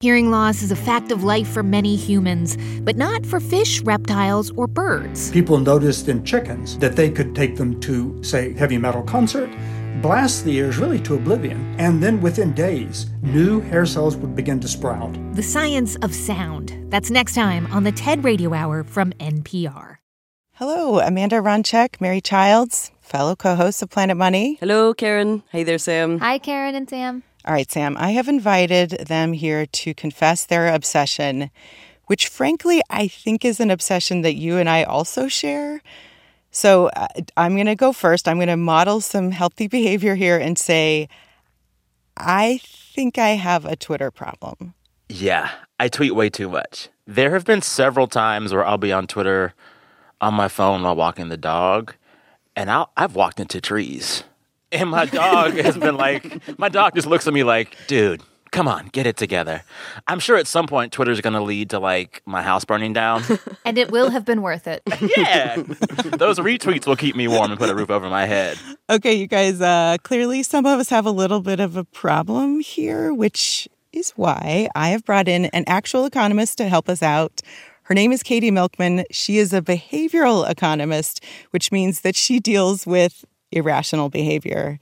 Hearing 0.00 0.30
loss 0.30 0.60
is 0.60 0.70
a 0.70 0.76
fact 0.76 1.10
of 1.10 1.24
life 1.24 1.48
for 1.48 1.62
many 1.62 1.96
humans, 1.96 2.58
but 2.82 2.96
not 2.96 3.24
for 3.24 3.40
fish, 3.40 3.80
reptiles, 3.80 4.50
or 4.58 4.66
birds. 4.66 5.30
People 5.30 5.58
noticed 5.58 6.06
in 6.06 6.22
chickens 6.22 6.76
that 6.80 6.96
they 6.96 7.10
could 7.10 7.34
take 7.34 7.56
them 7.56 7.80
to, 7.80 8.22
say, 8.22 8.52
heavy 8.52 8.76
metal 8.76 9.02
concert, 9.02 9.48
blast 10.02 10.44
the 10.44 10.54
ears 10.54 10.76
really 10.76 11.00
to 11.00 11.14
oblivion, 11.14 11.74
and 11.78 12.02
then 12.02 12.20
within 12.20 12.52
days, 12.52 13.06
new 13.22 13.58
hair 13.58 13.86
cells 13.86 14.18
would 14.18 14.36
begin 14.36 14.60
to 14.60 14.68
sprout. 14.68 15.16
The 15.34 15.42
science 15.42 15.96
of 16.02 16.14
sound. 16.14 16.76
That's 16.90 17.10
next 17.10 17.34
time 17.34 17.72
on 17.72 17.84
the 17.84 17.92
TED 17.92 18.22
Radio 18.22 18.52
Hour 18.52 18.84
from 18.84 19.12
NPR. 19.12 20.01
Hello, 20.64 21.00
Amanda 21.00 21.40
Aronczyk, 21.40 22.00
Mary 22.00 22.20
Childs, 22.20 22.92
fellow 23.00 23.34
co 23.34 23.56
hosts 23.56 23.82
of 23.82 23.90
Planet 23.90 24.16
Money. 24.16 24.58
Hello, 24.60 24.94
Karen. 24.94 25.42
Hey 25.50 25.64
there, 25.64 25.76
Sam. 25.76 26.20
Hi, 26.20 26.38
Karen 26.38 26.76
and 26.76 26.88
Sam. 26.88 27.24
All 27.44 27.52
right, 27.52 27.68
Sam, 27.68 27.96
I 27.98 28.10
have 28.12 28.28
invited 28.28 28.90
them 28.90 29.32
here 29.32 29.66
to 29.66 29.92
confess 29.92 30.46
their 30.46 30.72
obsession, 30.72 31.50
which 32.06 32.28
frankly 32.28 32.80
I 32.88 33.08
think 33.08 33.44
is 33.44 33.58
an 33.58 33.72
obsession 33.72 34.20
that 34.20 34.36
you 34.36 34.56
and 34.56 34.68
I 34.68 34.84
also 34.84 35.26
share. 35.26 35.82
So 36.52 36.90
uh, 36.90 37.08
I'm 37.36 37.56
going 37.56 37.66
to 37.66 37.74
go 37.74 37.92
first. 37.92 38.28
I'm 38.28 38.36
going 38.36 38.46
to 38.46 38.56
model 38.56 39.00
some 39.00 39.32
healthy 39.32 39.66
behavior 39.66 40.14
here 40.14 40.38
and 40.38 40.56
say, 40.56 41.08
I 42.16 42.60
think 42.62 43.18
I 43.18 43.30
have 43.30 43.64
a 43.64 43.74
Twitter 43.74 44.12
problem. 44.12 44.74
Yeah, 45.08 45.50
I 45.80 45.88
tweet 45.88 46.14
way 46.14 46.30
too 46.30 46.48
much. 46.48 46.88
There 47.04 47.32
have 47.32 47.44
been 47.44 47.62
several 47.62 48.06
times 48.06 48.54
where 48.54 48.64
I'll 48.64 48.78
be 48.78 48.92
on 48.92 49.08
Twitter 49.08 49.54
on 50.22 50.34
my 50.34 50.48
phone 50.48 50.82
while 50.82 50.96
walking 50.96 51.28
the 51.28 51.36
dog, 51.36 51.94
and 52.56 52.70
I'll, 52.70 52.90
I've 52.96 53.14
walked 53.14 53.40
into 53.40 53.60
trees. 53.60 54.24
And 54.70 54.88
my 54.88 55.04
dog 55.04 55.54
has 55.54 55.76
been 55.76 55.96
like, 55.96 56.40
my 56.58 56.70
dog 56.70 56.94
just 56.94 57.06
looks 57.06 57.26
at 57.26 57.34
me 57.34 57.42
like, 57.42 57.76
dude, 57.88 58.22
come 58.52 58.68
on, 58.68 58.86
get 58.92 59.06
it 59.06 59.16
together. 59.16 59.64
I'm 60.06 60.20
sure 60.20 60.36
at 60.36 60.46
some 60.46 60.66
point 60.66 60.92
Twitter's 60.92 61.20
going 61.20 61.34
to 61.34 61.42
lead 61.42 61.70
to 61.70 61.78
like 61.78 62.22
my 62.24 62.40
house 62.40 62.64
burning 62.64 62.92
down. 62.92 63.22
And 63.64 63.78
it 63.78 63.92
will 63.92 64.10
have 64.10 64.24
been 64.24 64.42
worth 64.42 64.66
it. 64.66 64.82
yeah. 65.16 65.56
Those 65.56 66.38
retweets 66.40 66.84
will 66.84 66.96
keep 66.96 67.14
me 67.14 67.28
warm 67.28 67.52
and 67.52 67.58
put 67.58 67.70
a 67.70 67.74
roof 67.74 67.90
over 67.90 68.10
my 68.10 68.26
head. 68.26 68.58
Okay, 68.90 69.14
you 69.14 69.28
guys, 69.28 69.60
uh, 69.60 69.96
clearly 70.02 70.42
some 70.42 70.66
of 70.66 70.80
us 70.80 70.88
have 70.88 71.06
a 71.06 71.12
little 71.12 71.40
bit 71.40 71.60
of 71.60 71.76
a 71.76 71.84
problem 71.84 72.58
here, 72.60 73.14
which 73.14 73.68
is 73.92 74.10
why 74.10 74.68
I 74.74 74.88
have 74.88 75.04
brought 75.04 75.28
in 75.28 75.44
an 75.46 75.62
actual 75.68 76.06
economist 76.06 76.58
to 76.58 76.68
help 76.68 76.88
us 76.88 77.02
out. 77.04 77.40
Her 77.84 77.94
name 77.94 78.12
is 78.12 78.22
Katie 78.22 78.50
Milkman. 78.50 79.04
She 79.10 79.38
is 79.38 79.52
a 79.52 79.60
behavioral 79.60 80.48
economist, 80.48 81.24
which 81.50 81.72
means 81.72 82.00
that 82.02 82.14
she 82.16 82.38
deals 82.38 82.86
with 82.86 83.24
irrational 83.50 84.08
behavior. 84.08 84.78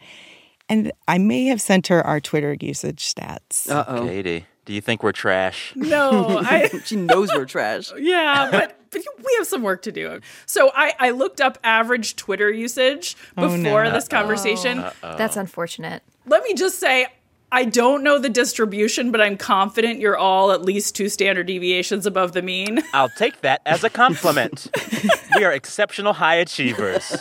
And 0.68 0.92
I 1.08 1.18
may 1.18 1.46
have 1.46 1.60
sent 1.60 1.88
her 1.88 2.06
our 2.06 2.20
Twitter 2.20 2.56
usage 2.60 3.04
stats. 3.12 3.68
Uh 3.68 3.84
oh. 3.88 4.06
Katie, 4.06 4.46
do 4.66 4.72
you 4.72 4.80
think 4.80 5.02
we're 5.02 5.12
trash? 5.12 5.72
No, 5.74 6.38
I 6.38 6.68
She 6.84 6.94
knows 6.96 7.30
we're 7.34 7.44
trash. 7.46 7.90
yeah, 7.98 8.48
but, 8.52 8.78
but 8.90 9.02
we 9.18 9.34
have 9.38 9.46
some 9.48 9.62
work 9.62 9.82
to 9.82 9.92
do. 9.92 10.20
So 10.46 10.70
I, 10.76 10.92
I 10.98 11.10
looked 11.10 11.40
up 11.40 11.58
average 11.64 12.14
Twitter 12.16 12.52
usage 12.52 13.16
Oh, 13.36 13.48
before 13.48 13.84
no. 13.84 13.90
this 13.92 14.06
conversation. 14.06 14.84
That's 15.02 15.36
unfortunate. 15.36 16.02
Let 16.26 16.44
me 16.44 16.54
just 16.54 16.78
say, 16.78 17.06
I 17.52 17.64
don't 17.64 18.04
know 18.04 18.18
the 18.18 18.28
distribution, 18.28 19.10
but 19.10 19.20
I'm 19.20 19.36
confident 19.36 19.98
you're 20.00 20.16
all 20.16 20.52
at 20.52 20.62
least 20.62 20.94
two 20.94 21.08
standard 21.08 21.46
deviations 21.46 22.06
above 22.06 22.32
the 22.32 22.42
mean. 22.42 22.80
I'll 22.94 23.08
take 23.08 23.40
that 23.40 23.60
as 23.66 23.82
a 23.82 23.90
compliment. 23.90 24.68
we 25.36 25.44
are 25.44 25.52
exceptional 25.52 26.12
high 26.12 26.36
achievers. 26.36 27.16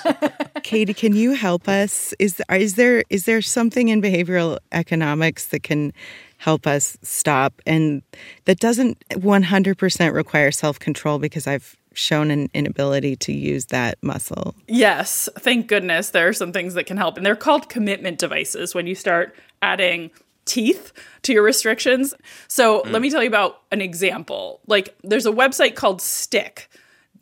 Katie, 0.64 0.94
can 0.94 1.16
you 1.16 1.34
help 1.34 1.68
us? 1.68 2.14
Is 2.20 2.42
is 2.52 2.76
there 2.76 3.04
is 3.10 3.26
there 3.26 3.42
something 3.42 3.90
in 3.90 4.02
behavioral 4.02 4.60
economics 4.72 5.48
that 5.48 5.64
can 5.64 5.94
help 6.38 6.66
us 6.68 6.98
stop 7.02 7.62
and 7.66 8.02
that 8.46 8.60
doesn't 8.60 8.98
100% 9.10 10.14
require 10.14 10.52
self-control 10.52 11.20
because 11.20 11.48
I've 11.48 11.76
shown 12.00 12.32
an 12.32 12.50
inability 12.54 13.16
to 13.18 13.34
use 13.34 13.66
that 13.66 14.02
muscle. 14.02 14.56
Yes, 14.68 15.30
thank 15.38 15.68
goodness 15.68 16.10
there 16.10 16.28
are 16.28 16.34
some 16.34 16.52
things 16.52 16.74
that 16.74 16.86
can 16.86 16.98
help. 16.98 17.18
And 17.18 17.26
they're 17.26 17.36
called 17.36 17.70
commitment 17.70 18.20
devices 18.20 18.74
when 18.74 18.88
you 18.88 18.96
start 18.96 19.36
adding 19.62 20.12
teeth 20.46 20.94
to 21.22 21.34
your 21.34 21.44
restrictions. 21.44 22.14
So 22.48 22.82
let 22.88 23.02
me 23.02 23.10
tell 23.10 23.22
you 23.22 23.28
about 23.28 23.62
an 23.72 23.82
example. 23.82 24.62
Like 24.66 24.98
there's 25.04 25.26
a 25.26 25.32
website 25.32 25.76
called 25.76 26.02
Stick. 26.02 26.70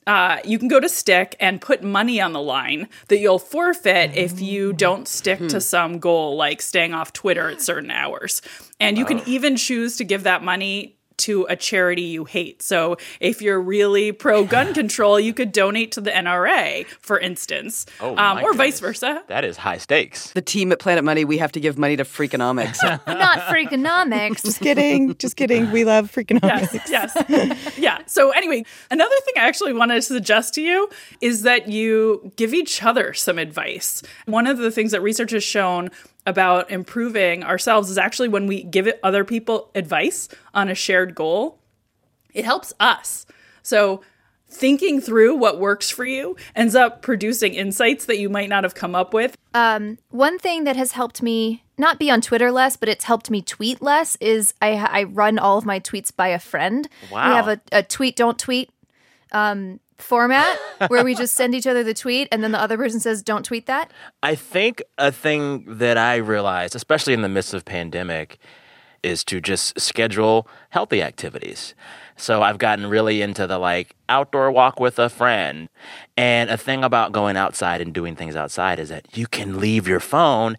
Uh, 0.05 0.37
you 0.45 0.57
can 0.57 0.69
go 0.69 0.79
to 0.79 0.87
Stick 0.87 1.35
and 1.37 1.59
put 1.59 1.83
money 1.83 2.21
on 2.21 2.31
the 2.31 2.41
line 2.41 2.87
that 3.09 3.19
you'll 3.19 3.39
forfeit 3.39 4.15
if 4.15 4.39
you 4.39 4.71
don't 4.71 5.05
stick 5.05 5.39
to 5.49 5.59
some 5.59 5.99
goal, 5.99 6.37
like 6.37 6.61
staying 6.61 6.93
off 6.93 7.11
Twitter 7.11 7.49
at 7.49 7.61
certain 7.61 7.91
hours. 7.91 8.41
And 8.79 8.97
you 8.97 9.03
can 9.03 9.21
even 9.27 9.57
choose 9.57 9.97
to 9.97 10.05
give 10.05 10.23
that 10.23 10.43
money 10.43 10.96
to 11.17 11.45
a 11.49 11.55
charity 11.55 12.03
you 12.03 12.25
hate. 12.25 12.61
So 12.61 12.97
if 13.19 13.41
you're 13.41 13.59
really 13.59 14.11
pro 14.11 14.45
gun 14.45 14.73
control, 14.73 15.19
you 15.19 15.33
could 15.33 15.51
donate 15.51 15.91
to 15.93 16.01
the 16.01 16.11
NRA, 16.11 16.85
for 16.99 17.19
instance, 17.19 17.85
Oh, 17.99 18.11
um, 18.11 18.15
my 18.15 18.43
or 18.43 18.53
vice 18.53 18.79
versa. 18.79 19.23
That 19.27 19.43
is 19.43 19.57
high 19.57 19.77
stakes. 19.77 20.31
The 20.31 20.41
team 20.41 20.71
at 20.71 20.79
Planet 20.79 21.03
Money, 21.03 21.25
we 21.25 21.37
have 21.39 21.51
to 21.53 21.59
give 21.59 21.77
money 21.77 21.95
to 21.95 22.03
Freakonomics. 22.03 22.81
Not 23.07 23.39
Freakonomics. 23.39 24.43
Just 24.43 24.59
kidding, 24.59 25.15
just 25.17 25.35
kidding. 25.35 25.71
We 25.71 25.83
love 25.85 26.11
Freakonomics. 26.11 26.89
Yes, 26.89 27.13
yes. 27.29 27.73
yeah. 27.77 27.99
So, 28.05 28.31
anyway, 28.31 28.63
another 28.91 29.15
thing 29.25 29.33
I 29.37 29.47
actually 29.47 29.73
wanted 29.73 29.95
to 29.95 30.01
suggest 30.01 30.53
to 30.55 30.61
you 30.61 30.89
is 31.21 31.41
that 31.43 31.67
you 31.67 32.31
give 32.35 32.53
each 32.53 32.83
other 32.83 33.13
some 33.13 33.37
advice. 33.39 34.03
One 34.25 34.47
of 34.47 34.57
the 34.57 34.71
things 34.71 34.91
that 34.91 35.01
research 35.01 35.31
has 35.31 35.43
shown 35.43 35.89
about 36.27 36.69
improving 36.69 37.41
ourselves 37.41 37.89
is 37.89 37.97
actually 37.97 38.27
when 38.27 38.45
we 38.45 38.61
give 38.61 38.87
other 39.01 39.23
people 39.23 39.71
advice 39.73 40.27
on 40.53 40.67
a 40.69 40.75
shared 40.75 41.15
goal, 41.15 41.57
it 42.33 42.43
helps 42.43 42.73
us. 42.79 43.25
So, 43.63 44.01
thinking 44.49 45.01
through 45.01 45.35
what 45.35 45.59
works 45.59 45.89
for 45.89 46.05
you 46.05 46.35
ends 46.55 46.75
up 46.75 47.01
producing 47.01 47.53
insights 47.53 48.05
that 48.05 48.17
you 48.17 48.29
might 48.29 48.49
not 48.49 48.63
have 48.63 48.75
come 48.75 48.93
up 48.93 49.13
with. 49.13 49.37
Um, 49.53 49.97
one 50.09 50.37
thing 50.37 50.65
that 50.65 50.75
has 50.75 50.91
helped 50.91 51.21
me 51.21 51.63
not 51.77 51.99
be 51.99 52.11
on 52.11 52.21
Twitter 52.21 52.51
less, 52.51 52.75
but 52.75 52.89
it's 52.89 53.05
helped 53.05 53.29
me 53.29 53.41
tweet 53.41 53.81
less 53.81 54.17
is 54.17 54.53
I, 54.61 54.73
I 54.75 55.03
run 55.03 55.39
all 55.39 55.57
of 55.57 55.65
my 55.65 55.79
tweets 55.79 56.15
by 56.15 56.29
a 56.29 56.39
friend. 56.39 56.87
Wow. 57.11 57.29
We 57.29 57.35
have 57.35 57.47
a, 57.47 57.61
a 57.71 57.83
tweet, 57.83 58.15
don't 58.15 58.39
tweet 58.39 58.69
um, 59.31 59.79
format 59.97 60.57
where 60.87 61.03
we 61.03 61.15
just 61.15 61.35
send 61.35 61.55
each 61.55 61.67
other 61.67 61.83
the 61.83 61.93
tweet 61.93 62.27
and 62.31 62.43
then 62.43 62.51
the 62.51 62.61
other 62.61 62.77
person 62.77 62.99
says, 62.99 63.23
don't 63.23 63.43
tweet 63.43 63.65
that. 63.65 63.91
I 64.21 64.35
think 64.35 64.81
a 64.97 65.11
thing 65.11 65.65
that 65.67 65.97
I 65.97 66.17
realized, 66.17 66.75
especially 66.75 67.13
in 67.13 67.21
the 67.21 67.29
midst 67.29 67.53
of 67.53 67.65
pandemic, 67.65 68.37
is 69.03 69.23
to 69.25 69.39
just 69.39 69.79
schedule 69.79 70.47
healthy 70.69 71.01
activities. 71.01 71.73
So 72.15 72.41
I've 72.41 72.57
gotten 72.57 72.87
really 72.87 73.21
into 73.21 73.45
the 73.45 73.59
like 73.59 73.95
outdoor 74.09 74.51
walk 74.51 74.79
with 74.79 74.97
a 74.99 75.09
friend. 75.09 75.69
And 76.15 76.49
a 76.49 76.57
thing 76.57 76.83
about 76.83 77.11
going 77.11 77.37
outside 77.37 77.79
and 77.79 77.93
doing 77.93 78.15
things 78.15 78.35
outside 78.35 78.79
is 78.79 78.89
that 78.89 79.17
you 79.17 79.27
can 79.27 79.59
leave 79.59 79.87
your 79.87 79.99
phone 79.99 80.57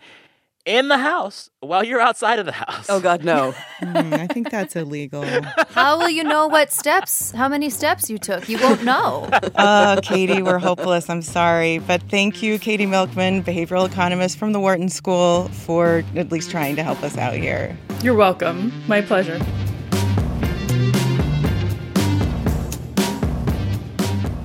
in 0.69 0.89
the 0.89 0.99
house 0.99 1.49
while 1.61 1.83
you're 1.83 2.01
outside 2.01 2.39
of 2.39 2.45
the 2.47 2.53
house. 2.53 2.87
oh, 2.91 3.01
God, 3.01 3.25
no. 3.25 3.53
Hmm, 3.81 3.97
I 4.15 4.27
think 4.27 4.51
that's 4.51 4.77
illegal. 4.77 5.25
How 5.71 5.99
will 5.99 6.11
you 6.11 6.23
know 6.23 6.47
what 6.47 6.71
steps, 6.71 7.31
how 7.33 7.49
many 7.49 7.71
steps 7.71 8.11
you 8.11 8.19
took? 8.19 8.49
You 8.49 8.59
won't 8.61 8.85
know. 8.85 9.29
Oh, 9.61 9.99
Katie, 10.03 10.43
we're 10.43 10.59
hopeless. 10.59 11.09
I'm 11.11 11.23
sorry. 11.23 11.79
But 11.79 12.03
thank 12.03 12.43
you, 12.43 12.59
Katie 12.59 12.87
Milkman, 12.87 13.43
behavioral 13.43 13.89
economist 13.89 14.39
from 14.39 14.53
the 14.53 14.61
Wharton 14.61 14.89
School, 14.89 15.49
for 15.49 16.05
at 16.15 16.31
least 16.31 16.51
trying 16.51 16.77
to 16.77 16.83
help 16.83 17.03
us 17.03 17.17
out 17.17 17.35
here. 17.35 17.77
You're 18.03 18.15
welcome. 18.15 18.73
My 18.87 19.01
pleasure. 19.01 19.41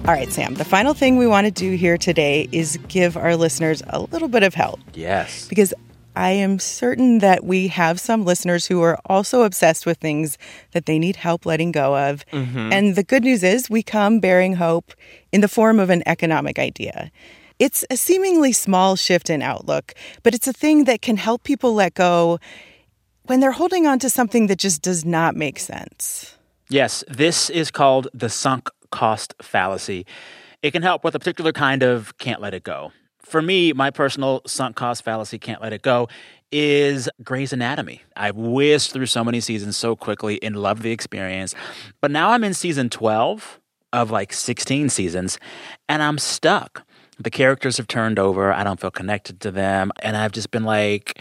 All 0.05 0.13
right, 0.13 0.31
Sam, 0.33 0.55
the 0.55 0.65
final 0.65 0.93
thing 0.93 1.17
we 1.17 1.27
want 1.27 1.45
to 1.45 1.51
do 1.51 1.75
here 1.77 1.97
today 1.97 2.49
is 2.51 2.77
give 2.89 3.15
our 3.15 3.37
listeners 3.37 3.81
a 3.87 4.01
little 4.01 4.27
bit 4.27 4.43
of 4.43 4.53
help 4.53 4.81
Yes. 4.93 5.47
because 5.47 5.73
I 6.15 6.31
am 6.31 6.59
certain 6.59 7.19
that 7.19 7.43
we 7.43 7.67
have 7.69 7.99
some 7.99 8.25
listeners 8.25 8.65
who 8.65 8.81
are 8.81 8.99
also 9.05 9.43
obsessed 9.43 9.85
with 9.85 9.97
things 9.97 10.37
that 10.71 10.85
they 10.85 10.99
need 10.99 11.15
help 11.15 11.45
letting 11.45 11.71
go 11.71 11.97
of. 11.97 12.25
Mm-hmm. 12.31 12.71
And 12.71 12.95
the 12.95 13.03
good 13.03 13.23
news 13.23 13.43
is 13.43 13.69
we 13.69 13.83
come 13.83 14.19
bearing 14.19 14.55
hope 14.55 14.93
in 15.31 15.41
the 15.41 15.47
form 15.47 15.79
of 15.79 15.89
an 15.89 16.03
economic 16.05 16.59
idea. 16.59 17.11
It's 17.59 17.85
a 17.89 17.97
seemingly 17.97 18.51
small 18.51 18.95
shift 18.95 19.29
in 19.29 19.41
outlook, 19.41 19.93
but 20.23 20.33
it's 20.33 20.47
a 20.47 20.53
thing 20.53 20.85
that 20.85 21.01
can 21.01 21.17
help 21.17 21.43
people 21.43 21.73
let 21.73 21.93
go 21.93 22.39
when 23.23 23.39
they're 23.39 23.51
holding 23.51 23.87
on 23.87 23.99
to 23.99 24.09
something 24.09 24.47
that 24.47 24.57
just 24.57 24.81
does 24.81 25.05
not 25.05 25.35
make 25.35 25.59
sense. 25.59 26.35
Yes, 26.69 27.03
this 27.07 27.49
is 27.49 27.71
called 27.71 28.07
the 28.13 28.29
sunk 28.29 28.69
cost 28.91 29.33
fallacy. 29.41 30.05
It 30.61 30.71
can 30.71 30.81
help 30.81 31.03
with 31.03 31.15
a 31.15 31.19
particular 31.19 31.51
kind 31.51 31.83
of 31.83 32.17
can't 32.17 32.41
let 32.41 32.53
it 32.53 32.63
go. 32.63 32.91
For 33.33 33.41
me, 33.41 33.73
my 33.73 33.89
personal 33.89 34.43
sunk 34.45 34.75
cost 34.75 35.03
fallacy 35.03 35.39
can't 35.39 35.59
let 35.59 35.73
it 35.73 35.81
go 35.81 36.07
is 36.51 37.09
Grey's 37.23 37.51
Anatomy. 37.51 38.03
I've 38.15 38.35
whizzed 38.35 38.91
through 38.91 39.07
so 39.07 39.23
many 39.23 39.39
seasons 39.39 39.75
so 39.75 39.95
quickly 39.95 40.37
and 40.43 40.55
loved 40.55 40.83
the 40.83 40.91
experience. 40.91 41.55
But 41.99 42.11
now 42.11 42.29
I'm 42.29 42.43
in 42.43 42.53
season 42.53 42.91
12 42.91 43.59
of 43.91 44.11
like 44.11 44.33
16 44.33 44.89
seasons 44.89 45.39
and 45.89 46.03
I'm 46.03 46.19
stuck. 46.19 46.83
The 47.17 47.31
characters 47.31 47.77
have 47.77 47.87
turned 47.87 48.19
over. 48.19 48.53
I 48.53 48.63
don't 48.63 48.79
feel 48.79 48.91
connected 48.91 49.39
to 49.39 49.49
them. 49.49 49.91
And 50.03 50.15
I've 50.15 50.31
just 50.31 50.51
been 50.51 50.63
like, 50.63 51.19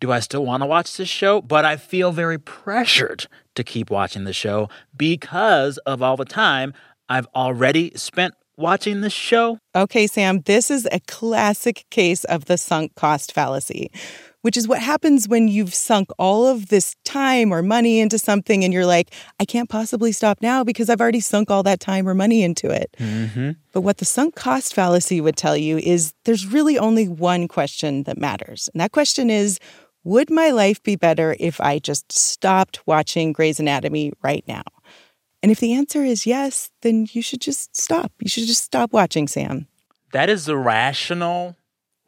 do 0.00 0.10
I 0.10 0.18
still 0.18 0.44
want 0.44 0.64
to 0.64 0.66
watch 0.66 0.96
this 0.96 1.08
show? 1.08 1.40
But 1.40 1.64
I 1.64 1.76
feel 1.76 2.10
very 2.10 2.40
pressured 2.40 3.28
to 3.54 3.62
keep 3.62 3.88
watching 3.88 4.24
the 4.24 4.32
show 4.32 4.68
because 4.96 5.78
of 5.86 6.02
all 6.02 6.16
the 6.16 6.24
time 6.24 6.74
I've 7.08 7.28
already 7.36 7.92
spent 7.94 8.34
watching 8.60 9.00
this 9.00 9.12
show. 9.12 9.58
Okay, 9.74 10.06
Sam, 10.06 10.42
this 10.42 10.70
is 10.70 10.86
a 10.92 11.00
classic 11.00 11.86
case 11.90 12.24
of 12.24 12.44
the 12.44 12.58
sunk 12.58 12.94
cost 12.94 13.32
fallacy 13.32 13.90
which 14.42 14.56
is 14.56 14.66
what 14.66 14.80
happens 14.80 15.28
when 15.28 15.48
you've 15.48 15.74
sunk 15.74 16.10
all 16.18 16.46
of 16.46 16.68
this 16.68 16.96
time 17.04 17.52
or 17.52 17.62
money 17.62 18.00
into 18.00 18.18
something 18.18 18.64
and 18.64 18.72
you're 18.72 18.86
like, 18.86 19.12
I 19.38 19.44
can't 19.44 19.68
possibly 19.68 20.12
stop 20.12 20.40
now 20.40 20.64
because 20.64 20.88
I've 20.88 21.00
already 21.00 21.20
sunk 21.20 21.50
all 21.50 21.62
that 21.64 21.80
time 21.80 22.08
or 22.08 22.14
money 22.14 22.42
into 22.42 22.70
it. 22.70 22.94
Mm-hmm. 22.98 23.52
But 23.72 23.82
what 23.82 23.98
the 23.98 24.04
sunk 24.04 24.34
cost 24.34 24.74
fallacy 24.74 25.20
would 25.20 25.36
tell 25.36 25.56
you 25.56 25.78
is 25.78 26.14
there's 26.24 26.46
really 26.46 26.78
only 26.78 27.08
one 27.08 27.48
question 27.48 28.04
that 28.04 28.18
matters. 28.18 28.68
And 28.72 28.80
that 28.80 28.92
question 28.92 29.30
is, 29.30 29.58
would 30.02 30.30
my 30.30 30.50
life 30.50 30.82
be 30.82 30.96
better 30.96 31.36
if 31.38 31.60
I 31.60 31.78
just 31.78 32.10
stopped 32.10 32.86
watching 32.86 33.34
Grey's 33.34 33.60
Anatomy 33.60 34.12
right 34.22 34.44
now? 34.48 34.62
And 35.42 35.50
if 35.50 35.60
the 35.60 35.72
answer 35.72 36.02
is 36.04 36.26
yes, 36.26 36.70
then 36.82 37.06
you 37.12 37.22
should 37.22 37.40
just 37.40 37.76
stop. 37.76 38.12
You 38.20 38.28
should 38.28 38.46
just 38.46 38.64
stop 38.64 38.92
watching, 38.92 39.26
Sam. 39.26 39.66
That 40.12 40.28
is 40.28 40.44
the 40.44 40.56
rational 40.56 41.56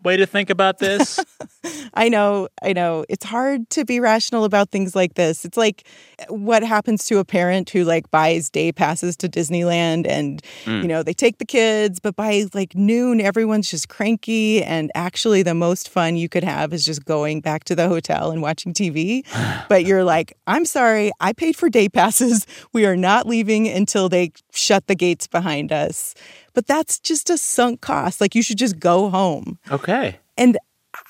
way 0.02 0.16
to 0.16 0.26
think 0.26 0.50
about 0.50 0.78
this. 0.78 1.20
I 1.94 2.08
know, 2.08 2.48
I 2.62 2.72
know. 2.72 3.04
It's 3.08 3.24
hard 3.24 3.68
to 3.70 3.84
be 3.84 4.00
rational 4.00 4.44
about 4.44 4.70
things 4.70 4.94
like 4.96 5.14
this. 5.14 5.44
It's 5.44 5.56
like 5.56 5.86
what 6.28 6.62
happens 6.62 7.04
to 7.06 7.18
a 7.18 7.24
parent 7.24 7.70
who 7.70 7.84
like 7.84 8.10
buys 8.10 8.50
day 8.50 8.72
passes 8.72 9.16
to 9.18 9.28
Disneyland 9.28 10.06
and 10.08 10.42
mm. 10.64 10.82
you 10.82 10.88
know, 10.88 11.02
they 11.02 11.12
take 11.12 11.38
the 11.38 11.44
kids, 11.44 12.00
but 12.00 12.16
by 12.16 12.44
like 12.54 12.74
noon 12.74 13.20
everyone's 13.20 13.70
just 13.70 13.88
cranky 13.88 14.62
and 14.62 14.90
actually 14.94 15.42
the 15.42 15.54
most 15.54 15.88
fun 15.88 16.16
you 16.16 16.28
could 16.28 16.44
have 16.44 16.72
is 16.72 16.84
just 16.84 17.04
going 17.04 17.40
back 17.40 17.64
to 17.64 17.74
the 17.74 17.88
hotel 17.88 18.30
and 18.30 18.42
watching 18.42 18.72
TV. 18.72 19.24
but 19.68 19.84
you're 19.84 20.04
like, 20.04 20.36
"I'm 20.46 20.64
sorry, 20.64 21.12
I 21.20 21.32
paid 21.32 21.56
for 21.56 21.68
day 21.68 21.88
passes. 21.88 22.46
We 22.72 22.86
are 22.86 22.96
not 22.96 23.26
leaving 23.26 23.68
until 23.68 24.08
they 24.08 24.32
shut 24.52 24.86
the 24.86 24.94
gates 24.94 25.26
behind 25.26 25.72
us." 25.72 26.14
But 26.54 26.66
that's 26.66 26.98
just 26.98 27.30
a 27.30 27.38
sunk 27.38 27.80
cost. 27.80 28.20
Like 28.20 28.34
you 28.34 28.42
should 28.42 28.58
just 28.58 28.78
go 28.78 29.08
home. 29.10 29.58
Okay. 29.70 30.18
And 30.36 30.58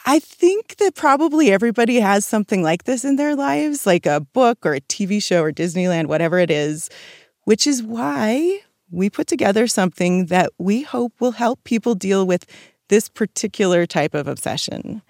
I 0.07 0.19
think 0.21 0.77
that 0.77 0.95
probably 0.95 1.51
everybody 1.51 2.01
has 2.01 2.25
something 2.25 2.63
like 2.63 2.85
this 2.85 3.05
in 3.05 3.17
their 3.17 3.35
lives, 3.35 3.87
like 3.87 4.07
a 4.07 4.21
book 4.21 4.65
or 4.65 4.75
a 4.75 4.81
TV 4.81 5.23
show 5.23 5.43
or 5.43 5.53
Disneyland, 5.53 6.07
whatever 6.07 6.39
it 6.39 6.51
is, 6.51 6.89
which 7.45 7.67
is 7.67 7.83
why 7.83 8.61
we 8.91 9.11
put 9.11 9.27
together 9.27 9.67
something 9.67 10.27
that 10.27 10.51
we 10.59 10.83
hope 10.83 11.15
will 11.21 11.33
help 11.33 11.65
people 11.65 11.95
deal 11.95 12.27
with 12.27 12.47
this 12.89 13.09
particular 13.09 13.87
type 13.87 14.15
of 14.15 14.29
obsession. 14.29 15.03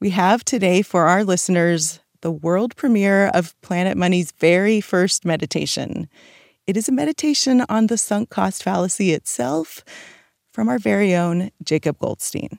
We 0.00 0.10
have 0.10 0.44
today 0.44 0.82
for 0.82 1.06
our 1.06 1.24
listeners 1.24 2.00
the 2.20 2.30
world 2.32 2.74
premiere 2.74 3.28
of 3.28 3.60
Planet 3.60 3.96
Money's 3.96 4.32
very 4.32 4.80
first 4.80 5.24
meditation. 5.24 6.08
It 6.68 6.76
is 6.76 6.86
a 6.86 6.92
meditation 6.92 7.64
on 7.70 7.86
the 7.86 7.96
sunk 7.96 8.28
cost 8.28 8.62
fallacy 8.62 9.14
itself 9.14 9.82
from 10.52 10.68
our 10.68 10.78
very 10.78 11.14
own 11.14 11.50
Jacob 11.64 11.98
Goldstein. 11.98 12.58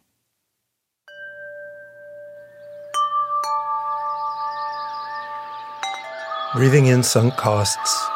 Breathing 6.56 6.88
in 6.88 7.04
sunk 7.04 7.36
costs, 7.36 8.10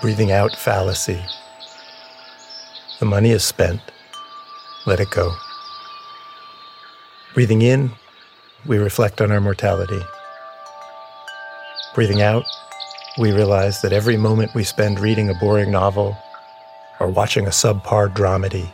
breathing 0.00 0.30
out 0.30 0.54
fallacy. 0.54 1.20
The 3.00 3.06
money 3.06 3.32
is 3.32 3.42
spent, 3.42 3.80
let 4.86 5.00
it 5.00 5.10
go. 5.10 5.34
Breathing 7.34 7.62
in, 7.62 7.90
we 8.64 8.78
reflect 8.78 9.20
on 9.20 9.32
our 9.32 9.40
mortality. 9.40 10.02
Breathing 11.96 12.22
out, 12.22 12.44
we 13.16 13.30
realize 13.30 13.80
that 13.82 13.92
every 13.92 14.16
moment 14.16 14.54
we 14.54 14.64
spend 14.64 14.98
reading 14.98 15.30
a 15.30 15.34
boring 15.34 15.70
novel 15.70 16.16
or 16.98 17.08
watching 17.08 17.46
a 17.46 17.50
subpar 17.50 18.12
dramedy 18.12 18.68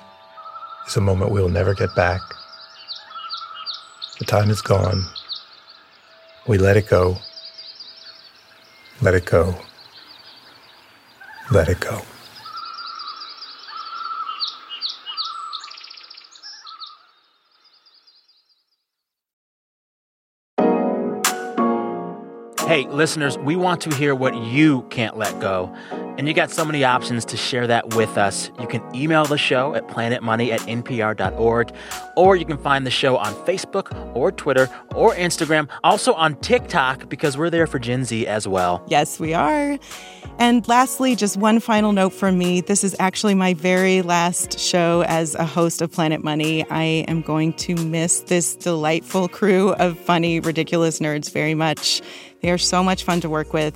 is 0.86 0.96
a 0.96 1.00
moment 1.00 1.30
we'll 1.30 1.48
never 1.48 1.74
get 1.74 1.94
back. 1.94 2.20
The 4.18 4.24
time 4.24 4.50
is 4.50 4.62
gone. 4.62 5.04
We 6.48 6.56
let 6.56 6.76
it 6.76 6.88
go. 6.88 7.16
Let 9.02 9.14
it 9.14 9.26
go. 9.26 9.54
Let 11.50 11.68
it 11.68 11.80
go. 11.80 12.00
Hey, 22.70 22.86
listeners, 22.86 23.36
we 23.36 23.56
want 23.56 23.80
to 23.80 23.92
hear 23.96 24.14
what 24.14 24.36
you 24.36 24.82
can't 24.82 25.16
let 25.16 25.40
go. 25.40 25.74
And 26.20 26.28
you 26.28 26.34
got 26.34 26.50
so 26.50 26.66
many 26.66 26.84
options 26.84 27.24
to 27.24 27.38
share 27.38 27.66
that 27.66 27.94
with 27.94 28.18
us. 28.18 28.50
You 28.60 28.66
can 28.66 28.82
email 28.94 29.24
the 29.24 29.38
show 29.38 29.74
at 29.74 29.88
planetmoney 29.88 30.50
at 30.50 30.60
npr.org, 30.60 31.72
or 32.14 32.36
you 32.36 32.44
can 32.44 32.58
find 32.58 32.84
the 32.84 32.90
show 32.90 33.16
on 33.16 33.32
Facebook 33.46 34.14
or 34.14 34.30
Twitter 34.30 34.68
or 34.94 35.14
Instagram, 35.14 35.66
also 35.82 36.12
on 36.12 36.34
TikTok, 36.40 37.08
because 37.08 37.38
we're 37.38 37.48
there 37.48 37.66
for 37.66 37.78
Gen 37.78 38.04
Z 38.04 38.26
as 38.26 38.46
well. 38.46 38.84
Yes, 38.86 39.18
we 39.18 39.32
are. 39.32 39.78
And 40.38 40.68
lastly, 40.68 41.16
just 41.16 41.38
one 41.38 41.58
final 41.58 41.92
note 41.92 42.12
from 42.12 42.36
me. 42.36 42.60
This 42.60 42.84
is 42.84 42.94
actually 42.98 43.34
my 43.34 43.54
very 43.54 44.02
last 44.02 44.60
show 44.60 45.04
as 45.04 45.34
a 45.34 45.46
host 45.46 45.80
of 45.80 45.90
Planet 45.90 46.22
Money. 46.22 46.68
I 46.68 47.06
am 47.08 47.22
going 47.22 47.54
to 47.54 47.74
miss 47.76 48.20
this 48.20 48.56
delightful 48.56 49.26
crew 49.26 49.70
of 49.72 49.98
funny, 49.98 50.38
ridiculous 50.38 50.98
nerds 50.98 51.32
very 51.32 51.54
much. 51.54 52.02
They 52.42 52.50
are 52.50 52.58
so 52.58 52.84
much 52.84 53.04
fun 53.04 53.22
to 53.22 53.30
work 53.30 53.54
with, 53.54 53.74